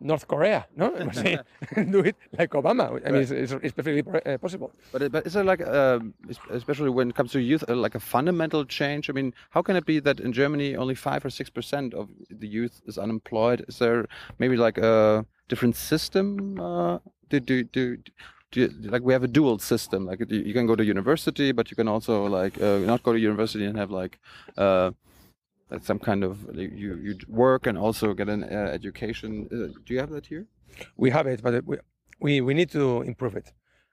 North 0.01 0.29
Korea, 0.29 0.67
no? 0.77 0.91
do 1.91 2.01
it 2.01 2.17
like 2.39 2.51
Obama. 2.51 3.01
I 3.07 3.11
mean, 3.11 3.23
it's, 3.23 3.31
it's, 3.31 3.53
it's 3.53 3.73
perfectly 3.73 4.03
uh, 4.27 4.39
possible. 4.39 4.73
But, 4.93 5.11
but 5.11 5.27
is 5.27 5.33
there 5.33 5.45
like, 5.45 5.67
um, 5.67 6.15
especially 6.51 6.91
when 6.91 7.11
it 7.11 7.15
comes 7.15 7.33
to 7.33 7.41
youth, 7.41 7.65
uh, 7.69 7.75
like 7.75 7.95
a 7.95 8.01
fundamental 8.01 8.65
change? 8.65 9.09
I 9.09 9.15
mean, 9.15 9.33
how 9.51 9.63
can 9.63 9.77
it 9.77 9.87
be 9.87 9.99
that 10.01 10.21
in 10.21 10.33
Germany 10.33 10.77
only 10.77 10.95
five 10.95 11.25
or 11.25 11.31
six 11.31 11.49
percent 11.49 11.95
of 11.95 12.09
the 12.31 12.47
youth 12.47 12.83
is 12.87 12.99
unemployed? 12.99 13.65
Is 13.69 13.79
there 13.79 14.07
maybe 14.39 14.57
like 14.57 14.77
a 14.79 15.25
different 15.49 15.77
system? 15.77 16.61
Uh, 16.61 16.99
do, 17.31 17.41
do, 17.41 17.65
do, 17.65 17.97
do 18.51 18.69
like 18.83 19.03
we 19.03 19.15
have 19.15 19.25
a 19.25 19.29
dual 19.29 19.59
system? 19.59 20.05
Like 20.05 20.21
you 20.29 20.41
you 20.41 20.53
can 20.53 20.67
go 20.67 20.77
to 20.77 20.85
university, 20.85 21.53
but 21.53 21.71
you 21.71 21.77
can 21.77 21.89
also 21.89 22.27
like 22.27 22.61
uh, 22.61 22.79
not 22.79 23.03
go 23.03 23.13
to 23.13 23.19
university 23.19 23.65
and 23.65 23.79
have 23.79 23.91
like. 23.91 24.19
Uh, 24.59 24.91
like 25.71 25.85
some 25.85 25.99
kind 25.99 26.23
of 26.25 26.39
you 26.55 26.97
you 26.97 27.19
work 27.29 27.67
and 27.67 27.77
also 27.79 28.15
get 28.15 28.29
an 28.29 28.45
uh, 28.45 28.71
education. 28.73 29.49
Uh, 29.53 29.79
do 29.85 29.95
you 29.95 30.01
have 30.01 30.11
that 30.11 30.27
here? 30.27 30.47
We 30.97 31.11
have 31.11 31.27
it, 31.27 31.43
but 31.43 31.65
we, 31.65 31.77
we, 32.21 32.41
we 32.41 32.55
need 32.55 32.71
to 32.73 33.03
improve 33.03 33.35
it. 33.37 33.53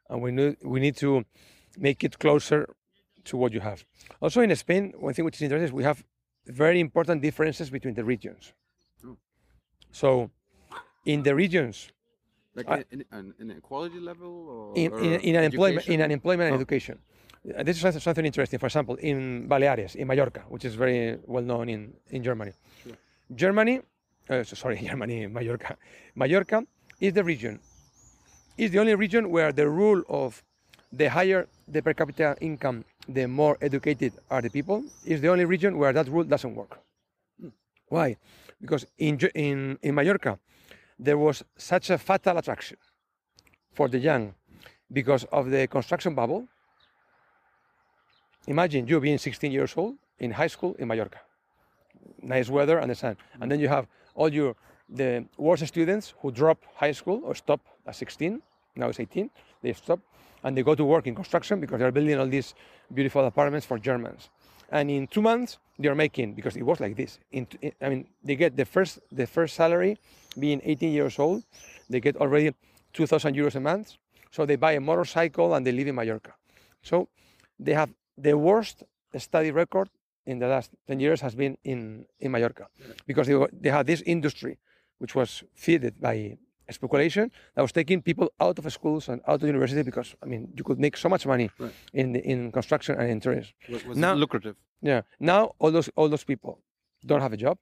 And 0.09 0.21
we 0.21 0.31
need, 0.31 0.57
we 0.63 0.79
need 0.79 0.97
to 0.97 1.23
make 1.77 2.03
it 2.03 2.19
closer 2.19 2.75
to 3.25 3.38
what 3.38 3.53
you 3.53 3.62
have. 3.62 3.86
Also 4.21 4.41
in 4.41 4.53
Spain, 4.55 4.93
one 4.99 5.13
thing 5.13 5.25
which 5.25 5.36
is 5.36 5.41
interesting 5.41 5.65
is 5.65 5.71
we 5.71 5.83
have 5.83 6.03
very 6.45 6.79
important 6.79 7.21
differences 7.21 7.69
between 7.69 7.93
the 7.93 8.03
regions. 8.03 8.53
Oh. 9.05 9.17
So 9.91 10.29
in 11.05 11.23
the 11.23 11.33
regions, 11.33 11.89
Like 12.55 12.86
in, 12.91 13.05
in, 13.12 13.33
in 13.39 13.51
equality 13.51 13.99
level 13.99 14.31
or 14.49 14.77
in, 14.77 14.91
or 14.91 14.99
in, 14.99 15.19
in 15.21 15.36
unemployment, 15.38 15.88
in 15.88 15.93
education? 15.93 16.01
unemployment 16.03 16.47
and 16.47 16.55
Oh. 16.55 16.62
education. 16.62 16.99
Uh, 17.45 17.63
This 17.63 17.84
is 17.84 18.03
something- 18.03 18.25
interesting. 18.25 18.60
For 18.60 18.67
example, 18.67 18.95
in 18.95 19.47
Baleares, 19.49 19.95
in 19.95 20.08
Mallorca, 20.08 20.41
which 20.47 20.65
is 20.65 20.75
very 20.75 21.17
well 21.25 21.43
known 21.43 21.69
in, 21.69 21.93
in 22.10 22.23
Germany. 22.23 22.53
Sure. 22.84 22.93
Germany, 23.36 23.82
uh, 24.29 24.43
so- 24.43 24.56
sorry, 24.56 24.77
Germany, 24.89 25.27
Mallorca. 25.27 25.77
Mallorca 26.15 26.63
is 27.01 27.13
the 27.13 27.23
region, 27.23 27.60
is 28.58 28.71
the 28.71 28.79
only 28.79 28.95
region 28.95 29.29
where 29.29 29.51
the 29.51 29.67
rule 29.67 30.03
of 30.08 30.43
the 30.91 31.10
higher 31.10 31.47
the 31.67 31.82
per 31.82 31.93
capita 31.93 32.36
income, 32.39 32.86
the 33.10 33.25
more 33.27 33.58
educated 33.62 34.13
are 34.29 34.41
the 34.41 34.49
people, 34.49 34.84
is 35.06 35.19
the 35.21 35.27
only 35.27 35.45
region 35.45 35.77
where 35.77 35.91
that 35.91 36.08
rule 36.08 36.23
doesn't 36.23 36.56
work. 36.56 36.79
Why? 37.88 38.15
Because 38.62 38.86
in, 38.97 39.19
in, 39.36 39.77
in 39.82 39.95
Mallorca, 39.95 40.39
there 40.97 41.17
was 41.17 41.43
such 41.58 41.89
a 41.89 41.97
fatal 41.97 42.38
attraction 42.38 42.77
for 43.73 43.89
the 43.89 43.99
young 43.99 44.34
because 44.91 45.25
of 45.25 45.49
the 45.49 45.67
construction 45.67 46.15
bubble. 46.15 46.47
Imagine 48.47 48.88
you 48.88 48.99
being 48.99 49.17
16 49.17 49.51
years 49.51 49.73
old 49.77 49.95
in 50.19 50.32
high 50.32 50.47
school 50.47 50.75
in 50.79 50.88
Mallorca. 50.88 51.19
Nice 52.21 52.49
weather 52.49 52.79
and 52.79 52.89
the 52.89 52.95
sun. 52.95 53.15
And 53.39 53.49
then 53.51 53.60
you 53.60 53.69
have 53.69 53.88
all 54.15 54.32
your 54.34 54.56
the 54.89 55.25
worst 55.38 55.65
students 55.65 56.13
who 56.21 56.32
drop 56.32 56.63
high 56.75 56.91
school 56.91 57.21
or 57.23 57.36
stop 57.36 57.62
at 57.88 57.95
16, 57.95 58.41
now 58.75 58.89
it's 58.89 58.99
18, 58.99 59.29
they 59.62 59.73
stop 59.73 59.99
and 60.43 60.58
they 60.58 60.63
go 60.63 60.75
to 60.75 60.84
work 60.84 61.08
in 61.08 61.15
construction 61.15 61.60
because 61.60 61.79
they're 61.79 61.91
building 61.91 62.19
all 62.19 62.27
these 62.27 62.53
beautiful 62.93 63.25
apartments 63.25 63.65
for 63.65 63.79
Germans. 63.79 64.29
And 64.69 64.91
in 64.91 65.08
two 65.08 65.21
months, 65.21 65.58
they're 65.79 65.95
making 65.95 66.34
because 66.34 66.58
it 66.58 66.63
was 66.63 66.79
like 66.79 66.95
this. 66.95 67.19
In- 67.32 67.47
I 67.82 67.89
mean, 67.89 68.08
they 68.23 68.36
get 68.36 68.58
the 68.58 68.65
first 68.65 68.99
the 69.12 69.25
first 69.25 69.56
salary, 69.56 69.97
being 70.38 70.62
18 70.63 70.91
years 70.91 71.17
old, 71.17 71.43
they 71.89 71.99
get 71.99 72.17
already 72.17 72.53
2,000 72.93 73.36
euros 73.36 73.56
a 73.56 73.60
month. 73.60 73.93
So 74.32 74.45
they 74.45 74.56
buy 74.56 74.73
a 74.73 74.79
motorcycle 74.79 75.53
and 75.53 75.65
they 75.65 75.71
live 75.71 75.88
in 75.88 75.95
Mallorca. 75.95 76.34
So 76.82 77.08
they 77.60 77.73
have 77.73 77.89
the 78.17 78.38
worst 78.38 78.84
study 79.17 79.52
record 79.52 79.89
in 80.26 80.39
the 80.39 80.47
last 80.47 80.71
10 80.88 80.99
years 80.99 81.21
has 81.21 81.36
been 81.36 81.58
in, 81.63 82.06
in 82.19 82.32
Mallorca 82.32 82.67
because 83.06 83.28
they, 83.28 83.36
were- 83.36 83.49
they 83.52 83.69
had 83.69 83.86
this 83.86 84.02
industry 84.02 84.58
which 84.99 85.15
was 85.15 85.43
fed 85.54 85.93
by 85.99 86.38
speculation 86.71 87.30
that 87.56 87.62
was 87.62 87.71
taking 87.73 88.02
people 88.02 88.32
out 88.39 88.58
of 88.58 88.71
schools 88.71 89.10
and 89.10 89.21
out 89.28 89.41
of 89.41 89.47
university 89.47 89.84
because 89.84 90.15
I 90.23 90.26
mean 90.28 90.47
you 90.56 90.63
could 90.63 90.80
make 90.80 90.95
so 90.97 91.10
much 91.10 91.26
money 91.26 91.49
Right. 91.60 91.73
in 91.93 92.13
the, 92.13 92.19
in 92.21 92.52
construction 92.52 92.95
and 92.99 93.10
in 93.12 93.19
tourism. 93.19 93.54
Was, 93.69 93.86
was 93.86 93.97
Now- 93.97 94.13
it 94.13 94.17
lucrative? 94.17 94.56
Yeah. 94.82 95.02
Now 95.19 95.52
all 95.60 95.71
those 95.71 95.89
all 95.95 96.08
those 96.10 96.23
people 96.23 96.60
don't 97.06 97.21
have 97.21 97.34
a 97.34 97.38
job. 97.38 97.58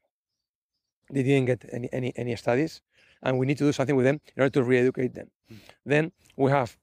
They 1.11 1.23
didn't 1.23 1.45
get 1.45 1.65
any 1.71 1.89
any, 1.91 2.13
any 2.15 2.35
studies, 2.35 2.81
and 3.23 3.37
we 3.39 3.45
need 3.45 3.57
to 3.57 3.63
do 3.65 3.71
something 3.73 3.95
with 3.95 4.05
them 4.05 4.21
in 4.35 4.43
order 4.43 4.53
to 4.53 4.63
re-educate 4.63 5.13
them. 5.13 5.27
Hmm. 5.49 5.55
Then 5.85 6.11
we 6.37 6.51
have 6.51 6.77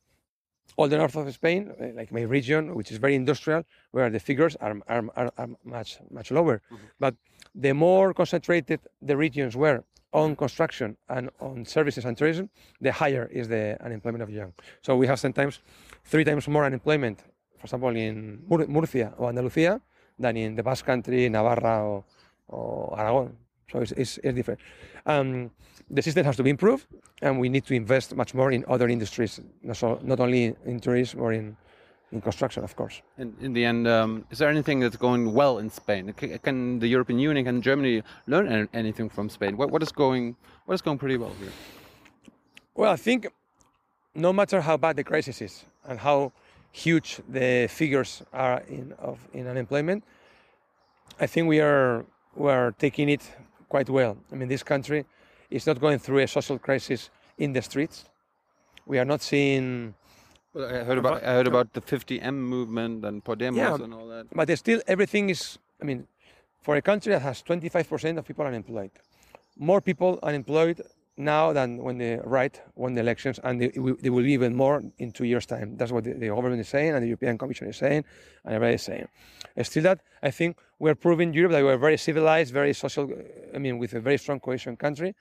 all 0.76 0.88
the 0.88 0.96
north 0.96 1.16
of 1.16 1.32
Spain, 1.32 1.72
uh, 1.80 1.86
like 1.94 2.12
my 2.12 2.22
region, 2.22 2.74
which 2.74 2.90
is 2.92 2.98
very 2.98 3.14
industrial, 3.14 3.64
where 3.90 4.10
the 4.10 4.20
figures 4.20 4.56
are 4.56 4.76
are, 4.88 5.04
are, 5.16 5.32
are 5.36 5.48
much 5.64 5.98
much 6.10 6.30
lower. 6.30 6.60
But 7.00 7.14
the 7.54 7.72
more 7.72 8.14
concentrated 8.14 8.80
the 9.02 9.16
regions 9.16 9.56
were 9.56 9.82
on 10.12 10.36
construction 10.36 10.96
and 11.08 11.30
on 11.40 11.64
services 11.64 12.04
and 12.04 12.16
tourism, 12.16 12.48
the 12.80 12.92
higher 12.92 13.26
is 13.32 13.48
the 13.48 13.76
unemployment 13.84 14.22
of 14.22 14.30
young. 14.30 14.52
So 14.82 14.96
we 14.96 15.06
have 15.06 15.18
sometimes 15.20 15.60
three 16.04 16.24
times 16.24 16.48
more 16.48 16.64
unemployment, 16.64 17.18
for 17.58 17.64
example, 17.64 17.94
in 17.94 18.42
Mur- 18.48 18.66
Murcia 18.66 19.12
or 19.18 19.30
Andalucía 19.30 19.80
than 20.18 20.36
in 20.36 20.54
the 20.54 20.62
Basque 20.62 20.86
Country, 20.86 21.28
Navarra 21.28 21.84
or, 21.84 22.04
or 22.48 22.98
Aragon. 22.98 23.36
So 23.72 23.80
it's, 23.80 23.92
it's, 23.92 24.18
it's 24.18 24.34
different. 24.34 24.60
Um, 25.06 25.50
the 25.90 26.02
system 26.02 26.24
has 26.24 26.36
to 26.36 26.42
be 26.42 26.50
improved, 26.50 26.86
and 27.22 27.38
we 27.38 27.48
need 27.48 27.64
to 27.66 27.74
invest 27.74 28.14
much 28.14 28.34
more 28.34 28.52
in 28.52 28.64
other 28.68 28.88
industries, 28.88 29.40
not, 29.62 29.76
so, 29.76 29.98
not 30.02 30.20
only 30.20 30.54
in 30.64 30.80
tourism 30.80 31.20
or 31.20 31.32
in, 31.32 31.56
in 32.12 32.20
construction, 32.20 32.64
of 32.64 32.76
course. 32.76 33.02
In, 33.18 33.34
in 33.40 33.52
the 33.52 33.64
end, 33.64 33.86
um, 33.88 34.24
is 34.30 34.38
there 34.38 34.48
anything 34.48 34.80
that's 34.80 34.96
going 34.96 35.32
well 35.32 35.58
in 35.58 35.70
Spain? 35.70 36.12
Can, 36.14 36.38
can 36.38 36.78
the 36.78 36.88
European 36.88 37.18
Union, 37.18 37.46
and 37.46 37.62
Germany 37.62 38.02
learn 38.26 38.68
anything 38.72 39.08
from 39.08 39.28
Spain? 39.28 39.56
What, 39.56 39.70
what 39.70 39.82
is 39.82 39.92
going 39.92 40.36
what 40.66 40.74
is 40.74 40.82
going 40.82 40.98
pretty 40.98 41.16
well 41.16 41.32
here? 41.40 41.52
Well, 42.74 42.92
I 42.92 42.96
think 42.96 43.26
no 44.14 44.32
matter 44.32 44.60
how 44.60 44.76
bad 44.76 44.96
the 44.96 45.04
crisis 45.04 45.40
is 45.40 45.64
and 45.86 45.98
how 45.98 46.32
huge 46.72 47.20
the 47.28 47.66
figures 47.68 48.22
are 48.32 48.62
in 48.68 48.92
of 48.98 49.18
in 49.32 49.46
unemployment, 49.46 50.04
I 51.18 51.26
think 51.26 51.48
we 51.48 51.60
are 51.60 52.04
we 52.34 52.50
are 52.50 52.72
taking 52.72 53.08
it 53.08 53.22
quite 53.68 53.88
well. 53.90 54.16
I 54.32 54.34
mean, 54.36 54.48
this 54.48 54.62
country 54.62 55.04
is 55.50 55.66
not 55.66 55.80
going 55.80 55.98
through 55.98 56.18
a 56.18 56.26
social 56.28 56.58
crisis 56.58 57.10
in 57.38 57.52
the 57.52 57.62
streets. 57.62 58.04
We 58.86 58.98
are 58.98 59.04
not 59.04 59.20
seeing, 59.22 59.94
Well, 60.54 60.66
I 60.68 60.84
heard 60.84 60.98
about 60.98 61.22
I 61.22 61.32
heard 61.38 61.46
about 61.46 61.72
the 61.74 61.80
15M 61.80 62.34
movement 62.34 63.04
and 63.04 63.22
Podemos 63.24 63.56
Yeah. 63.56 63.74
and 63.84 63.94
all 63.94 64.08
that. 64.08 64.26
but 64.34 64.48
still 64.58 64.80
everything 64.86 65.30
is. 65.30 65.58
I 65.80 65.84
mean, 65.84 66.06
for 66.62 66.76
a 66.76 66.82
country 66.82 67.12
that 67.12 67.22
has 67.22 67.42
25% 67.42 68.18
of 68.18 68.24
people 68.26 68.44
unemployed, 68.46 68.90
more 69.56 69.80
people 69.80 70.18
unemployed 70.22 70.80
now 71.18 71.52
than 71.52 71.78
when 71.78 71.98
the 71.98 72.20
right 72.24 72.60
won 72.76 72.94
the 72.94 73.00
elections, 73.00 73.38
and 73.42 73.60
they, 73.60 73.70
will- 73.76 73.96
they 74.00 74.10
will 74.10 74.22
be 74.22 74.32
even 74.32 74.54
more 74.54 74.82
in 74.98 75.10
two 75.12 75.24
years' 75.24 75.46
time. 75.46 75.76
That's 75.76 75.92
what 75.92 76.04
the, 76.04 76.14
the 76.14 76.28
government 76.28 76.60
is 76.60 76.68
saying, 76.68 76.92
and 76.94 77.02
the 77.02 77.08
European 77.08 77.36
Commission 77.36 77.68
is 77.68 77.76
saying, 77.76 78.04
and 78.44 78.54
everybody 78.54 78.74
is 78.76 78.82
saying. 78.82 79.08
Still, 79.62 79.82
that 79.84 80.00
I 80.22 80.30
think 80.30 80.56
we're 80.78 80.94
proving 80.94 81.34
Europe 81.34 81.52
that 81.52 81.64
we're 81.64 81.76
very 81.78 81.96
civilized, 81.98 82.52
very 82.54 82.72
social. 82.72 83.10
I 83.54 83.58
mean, 83.58 83.78
with 83.78 83.92
a 83.94 84.00
very 84.00 84.18
strong 84.18 84.40
cohesion 84.40 84.76
country, 84.76 85.14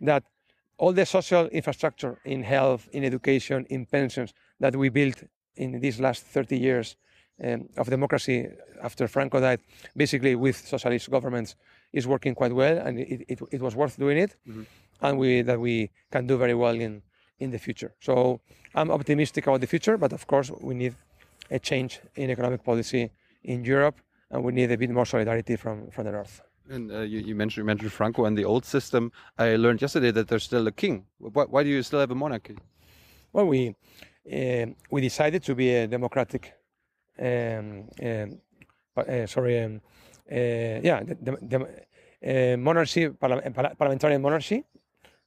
that 0.00 0.24
all 0.78 0.92
the 0.92 1.06
social 1.06 1.46
infrastructure 1.48 2.18
in 2.24 2.42
health, 2.42 2.88
in 2.92 3.04
education, 3.04 3.66
in 3.70 3.86
pensions 3.86 4.32
that 4.60 4.74
we 4.74 4.88
built 4.88 5.22
in 5.56 5.80
these 5.80 6.00
last 6.00 6.24
30 6.24 6.56
years 6.58 6.96
um, 7.44 7.68
of 7.76 7.88
democracy 7.88 8.48
after 8.82 9.06
Franco 9.06 9.38
died, 9.40 9.60
basically 9.96 10.34
with 10.34 10.56
socialist 10.56 11.10
governments, 11.10 11.54
is 11.92 12.06
working 12.06 12.34
quite 12.34 12.52
well, 12.54 12.78
and 12.78 12.98
it, 12.98 13.24
it, 13.28 13.38
it 13.50 13.60
was 13.60 13.76
worth 13.76 13.98
doing 13.98 14.16
it, 14.16 14.34
and 15.02 15.18
we 15.18 15.42
that 15.42 15.60
we 15.60 15.90
can 16.10 16.26
do 16.26 16.36
very 16.36 16.54
well 16.54 16.74
in 16.74 17.02
in 17.38 17.50
the 17.50 17.58
future. 17.58 17.92
So 18.00 18.40
I'm 18.74 18.90
optimistic 18.90 19.46
about 19.46 19.60
the 19.60 19.66
future, 19.66 19.98
but 19.98 20.12
of 20.12 20.26
course 20.26 20.50
we 20.60 20.74
need 20.74 20.94
a 21.50 21.58
change 21.58 22.00
in 22.14 22.30
economic 22.30 22.62
policy 22.64 23.10
in 23.42 23.64
Europe, 23.64 24.00
and 24.30 24.42
we 24.44 24.52
need 24.52 24.70
a 24.70 24.78
bit 24.78 24.90
more 24.90 25.06
solidarity 25.06 25.56
from 25.56 25.90
from 25.90 26.04
the 26.04 26.12
north. 26.12 26.40
And 26.70 26.92
uh, 26.92 27.00
you, 27.00 27.18
you 27.18 27.34
mentioned 27.34 27.62
you 27.62 27.66
mentioned 27.66 27.92
Franco 27.92 28.24
and 28.24 28.38
the 28.38 28.44
old 28.44 28.64
system. 28.64 29.10
I 29.36 29.56
learned 29.56 29.82
yesterday 29.82 30.12
that 30.12 30.28
there's 30.28 30.44
still 30.44 30.66
a 30.66 30.72
king. 30.72 31.06
Why, 31.18 31.44
why 31.44 31.62
do 31.64 31.68
you 31.68 31.82
still 31.82 32.00
have 32.00 32.12
a 32.12 32.14
monarchy? 32.14 32.56
Well, 33.32 33.46
we 33.46 33.74
uh, 34.32 34.66
we 34.90 35.00
decided 35.00 35.42
to 35.42 35.54
be 35.54 35.74
a 35.74 35.86
democratic, 35.88 36.54
um, 37.18 37.88
um, 38.02 38.38
uh, 38.96 39.26
sorry, 39.26 39.60
um, 39.64 39.80
uh, 40.30 40.78
yeah, 40.88 41.02
the, 41.02 41.16
the, 41.20 41.32
the, 41.50 41.58
uh, 42.54 42.56
monarchy, 42.56 43.08
parla- 43.08 43.74
parliamentary 43.76 44.18
monarchy, 44.18 44.64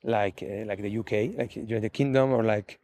like 0.05 0.43
uh, 0.43 0.65
like 0.65 0.81
the 0.81 0.97
UK, 0.99 1.37
like 1.37 1.55
United 1.55 1.91
Kingdom, 1.93 2.31
or 2.31 2.43
like 2.43 2.79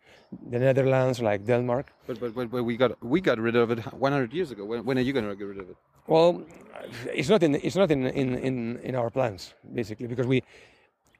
the 0.50 0.60
Netherlands, 0.60 1.22
like 1.22 1.46
Denmark. 1.46 1.94
But, 2.08 2.20
but, 2.20 2.36
but, 2.36 2.52
but 2.52 2.64
we 2.64 2.76
got 2.78 2.92
we 3.04 3.22
got 3.22 3.40
rid 3.40 3.56
of 3.56 3.72
it 3.72 3.80
100 3.80 4.34
years 4.34 4.52
ago. 4.52 4.66
When, 4.66 4.84
when 4.84 4.98
are 4.98 5.02
you 5.02 5.14
going 5.14 5.28
to 5.28 5.36
get 5.36 5.46
rid 5.46 5.60
of 5.60 5.70
it? 5.70 5.78
Well, 6.08 6.44
it's 7.14 7.30
not 7.30 7.44
in 7.44 7.56
it's 7.56 7.76
not 7.76 7.92
in 7.92 8.08
in, 8.08 8.36
in, 8.36 8.80
in 8.80 8.96
our 8.96 9.10
plans 9.10 9.54
basically 9.74 10.08
because 10.08 10.28
we 10.28 10.44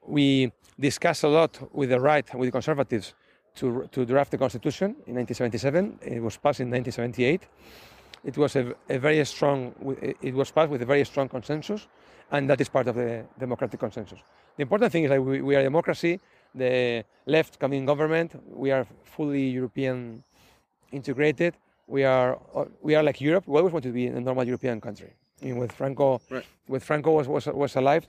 we 0.06 0.52
discussed 0.78 1.22
a 1.22 1.28
lot 1.28 1.58
with 1.72 1.90
the 1.90 2.00
right 2.00 2.26
with 2.34 2.48
the 2.48 2.52
conservatives 2.52 3.14
to 3.54 3.88
to 3.92 4.04
draft 4.04 4.30
the 4.32 4.38
constitution 4.38 4.96
in 5.06 5.14
1977. 5.14 5.98
It 6.02 6.22
was 6.22 6.36
passed 6.36 6.60
in 6.60 6.70
1978, 6.70 7.46
it 8.24 8.36
was 8.38 8.56
a, 8.56 8.74
a 8.88 8.98
very 8.98 9.24
strong, 9.24 9.74
it 10.22 10.34
was 10.34 10.50
passed 10.50 10.70
with 10.70 10.82
a 10.82 10.86
very 10.86 11.04
strong 11.04 11.28
consensus, 11.28 11.88
and 12.32 12.48
that 12.48 12.60
is 12.60 12.68
part 12.68 12.88
of 12.88 12.96
the 12.96 13.24
democratic 13.38 13.78
consensus. 13.78 14.18
The 14.56 14.62
important 14.62 14.90
thing 14.90 15.04
is 15.04 15.10
that 15.10 15.22
we, 15.22 15.40
we 15.42 15.54
are 15.54 15.60
a 15.60 15.62
democracy, 15.62 16.18
the 16.54 17.04
left 17.26 17.58
coming 17.58 17.86
government, 17.86 18.32
we 18.48 18.70
are 18.70 18.86
fully 19.04 19.48
European 19.48 20.24
integrated, 20.90 21.54
we 21.86 22.04
are, 22.04 22.38
we 22.80 22.94
are 22.94 23.02
like 23.02 23.20
Europe, 23.20 23.44
we 23.46 23.58
always 23.58 23.72
want 23.72 23.84
to 23.84 23.92
be 23.92 24.06
a 24.06 24.20
normal 24.20 24.44
European 24.44 24.80
country. 24.80 25.10
I 25.40 25.46
mean, 25.46 25.58
with 25.58 25.72
Franco, 25.72 26.20
right. 26.30 26.44
with 26.68 26.82
Franco 26.82 27.12
was, 27.12 27.28
was, 27.28 27.46
was 27.46 27.76
alive, 27.76 28.06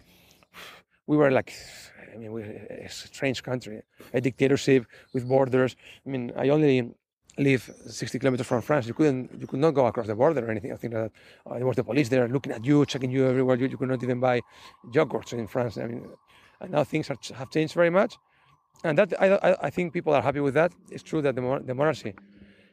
we 1.05 1.17
were 1.17 1.31
like 1.31 1.53
I 2.13 2.17
mean, 2.17 2.31
we, 2.31 2.43
a 2.43 2.89
strange 2.89 3.41
country, 3.41 3.81
a 4.13 4.21
dictatorship 4.21 4.85
with 5.13 5.27
borders. 5.27 5.75
I 6.05 6.09
mean, 6.09 6.31
I 6.37 6.49
only 6.49 6.93
live 7.37 7.69
60 7.87 8.19
kilometers 8.19 8.45
from 8.45 8.61
France. 8.61 8.87
You 8.87 8.93
couldn't, 8.93 9.31
you 9.39 9.47
could 9.47 9.59
not 9.59 9.71
go 9.71 9.85
across 9.85 10.07
the 10.07 10.15
border 10.15 10.45
or 10.45 10.51
anything. 10.51 10.71
I 10.71 10.75
think 10.75 10.93
that 10.93 11.11
uh, 11.45 11.55
there 11.55 11.65
was 11.65 11.75
the 11.75 11.83
police 11.83 12.09
there 12.09 12.27
looking 12.27 12.51
at 12.51 12.63
you, 12.63 12.85
checking 12.85 13.11
you 13.11 13.25
everywhere. 13.27 13.55
You, 13.55 13.67
you 13.67 13.77
could 13.77 13.89
not 13.89 14.03
even 14.03 14.19
buy 14.19 14.41
yogurts 14.91 15.33
in 15.33 15.47
France. 15.47 15.77
I 15.77 15.87
mean, 15.87 16.07
and 16.61 16.71
now 16.71 16.83
things 16.83 17.09
are, 17.09 17.17
have 17.35 17.49
changed 17.49 17.73
very 17.73 17.89
much, 17.89 18.17
and 18.83 18.97
that 18.97 19.13
I, 19.19 19.55
I, 19.61 19.69
think 19.69 19.93
people 19.93 20.13
are 20.13 20.21
happy 20.21 20.39
with 20.39 20.53
that. 20.53 20.71
It's 20.89 21.03
true 21.03 21.21
that 21.21 21.35
the, 21.35 21.61
the 21.65 21.73
monarchy 21.73 22.13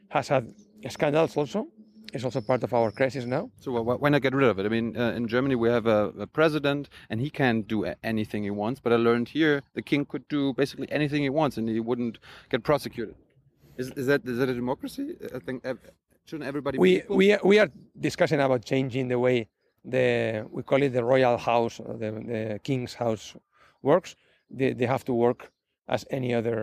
has 0.09 0.27
had 0.27 0.53
scandals 0.89 1.35
also, 1.37 1.67
It's 2.13 2.25
also 2.25 2.41
part 2.41 2.63
of 2.63 2.73
our 2.73 2.91
crisis 2.91 3.25
now. 3.25 3.49
So 3.59 3.81
why 3.81 4.09
not 4.09 4.21
get 4.21 4.33
rid 4.33 4.49
of 4.49 4.59
it? 4.59 4.65
I 4.65 4.69
mean, 4.69 4.97
uh, 4.97 5.11
in 5.11 5.27
Germany 5.27 5.55
we 5.55 5.69
have 5.69 5.87
a, 5.87 6.11
a, 6.19 6.27
president, 6.27 6.89
and 7.09 7.21
he 7.21 7.29
can't 7.29 7.67
do 7.67 7.85
anything 8.03 8.43
he 8.43 8.49
wants. 8.49 8.79
But 8.81 8.91
I 8.93 8.97
learned 8.97 9.29
here 9.29 9.63
the 9.73 9.81
king 9.81 10.05
could 10.05 10.27
do 10.27 10.53
basically 10.53 10.91
anything 10.91 11.23
he 11.23 11.29
wants, 11.29 11.57
and 11.57 11.69
he 11.69 11.79
wouldn't 11.79 12.19
get 12.49 12.63
prosecuted. 12.63 13.15
Is, 13.81 13.87
is 14.01 14.05
that 14.09 14.21
is 14.31 14.37
that 14.39 14.49
a 14.55 14.57
democracy? 14.63 15.05
I 15.37 15.39
think 15.45 15.57
shouldn't 16.27 16.47
everybody? 16.47 16.75
We 16.85 16.91
we 17.19 17.25
we 17.51 17.55
are 17.61 17.69
discussing 18.07 18.39
about 18.47 18.61
changing 18.73 19.05
the 19.13 19.19
way 19.25 19.37
the 19.93 20.45
we 20.55 20.61
call 20.69 20.81
it 20.87 20.91
the 20.99 21.03
royal 21.13 21.37
house, 21.37 21.75
the 22.01 22.09
the 22.33 22.59
king's 22.67 22.93
house 23.03 23.25
works. 23.89 24.09
They 24.57 24.69
they 24.79 24.87
have 24.95 25.03
to 25.09 25.13
work 25.25 25.41
as 25.87 26.05
any 26.17 26.31
other 26.39 26.59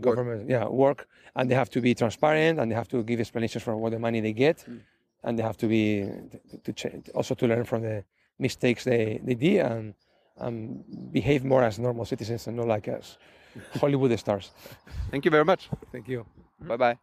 government 0.00 0.40
work. 0.40 0.50
yeah 0.50 0.66
work 0.66 1.08
and 1.36 1.50
they 1.50 1.54
have 1.54 1.70
to 1.70 1.80
be 1.80 1.94
transparent 1.94 2.58
and 2.58 2.70
they 2.70 2.74
have 2.74 2.88
to 2.88 3.02
give 3.02 3.20
explanations 3.20 3.62
for 3.62 3.76
what 3.76 3.92
the 3.92 3.98
money 3.98 4.20
they 4.20 4.32
get 4.32 4.58
mm. 4.68 4.80
and 5.24 5.38
they 5.38 5.42
have 5.42 5.56
to 5.56 5.66
be 5.66 6.08
to, 6.64 6.72
to 6.72 7.02
also 7.14 7.34
to 7.34 7.46
learn 7.46 7.64
from 7.64 7.82
the 7.82 8.04
mistakes 8.38 8.84
they, 8.84 9.20
they 9.22 9.34
did 9.34 9.60
and, 9.60 9.94
and 10.38 10.84
behave 11.12 11.44
more 11.44 11.62
as 11.62 11.78
normal 11.78 12.04
citizens 12.04 12.46
and 12.46 12.56
not 12.56 12.66
like 12.66 12.88
as 12.88 13.18
hollywood 13.80 14.18
stars. 14.18 14.50
Thank 15.10 15.24
you 15.24 15.30
very 15.30 15.44
much. 15.44 15.70
Thank 15.92 16.08
you. 16.08 16.26
Bye 16.60 16.76
bye 16.76 16.98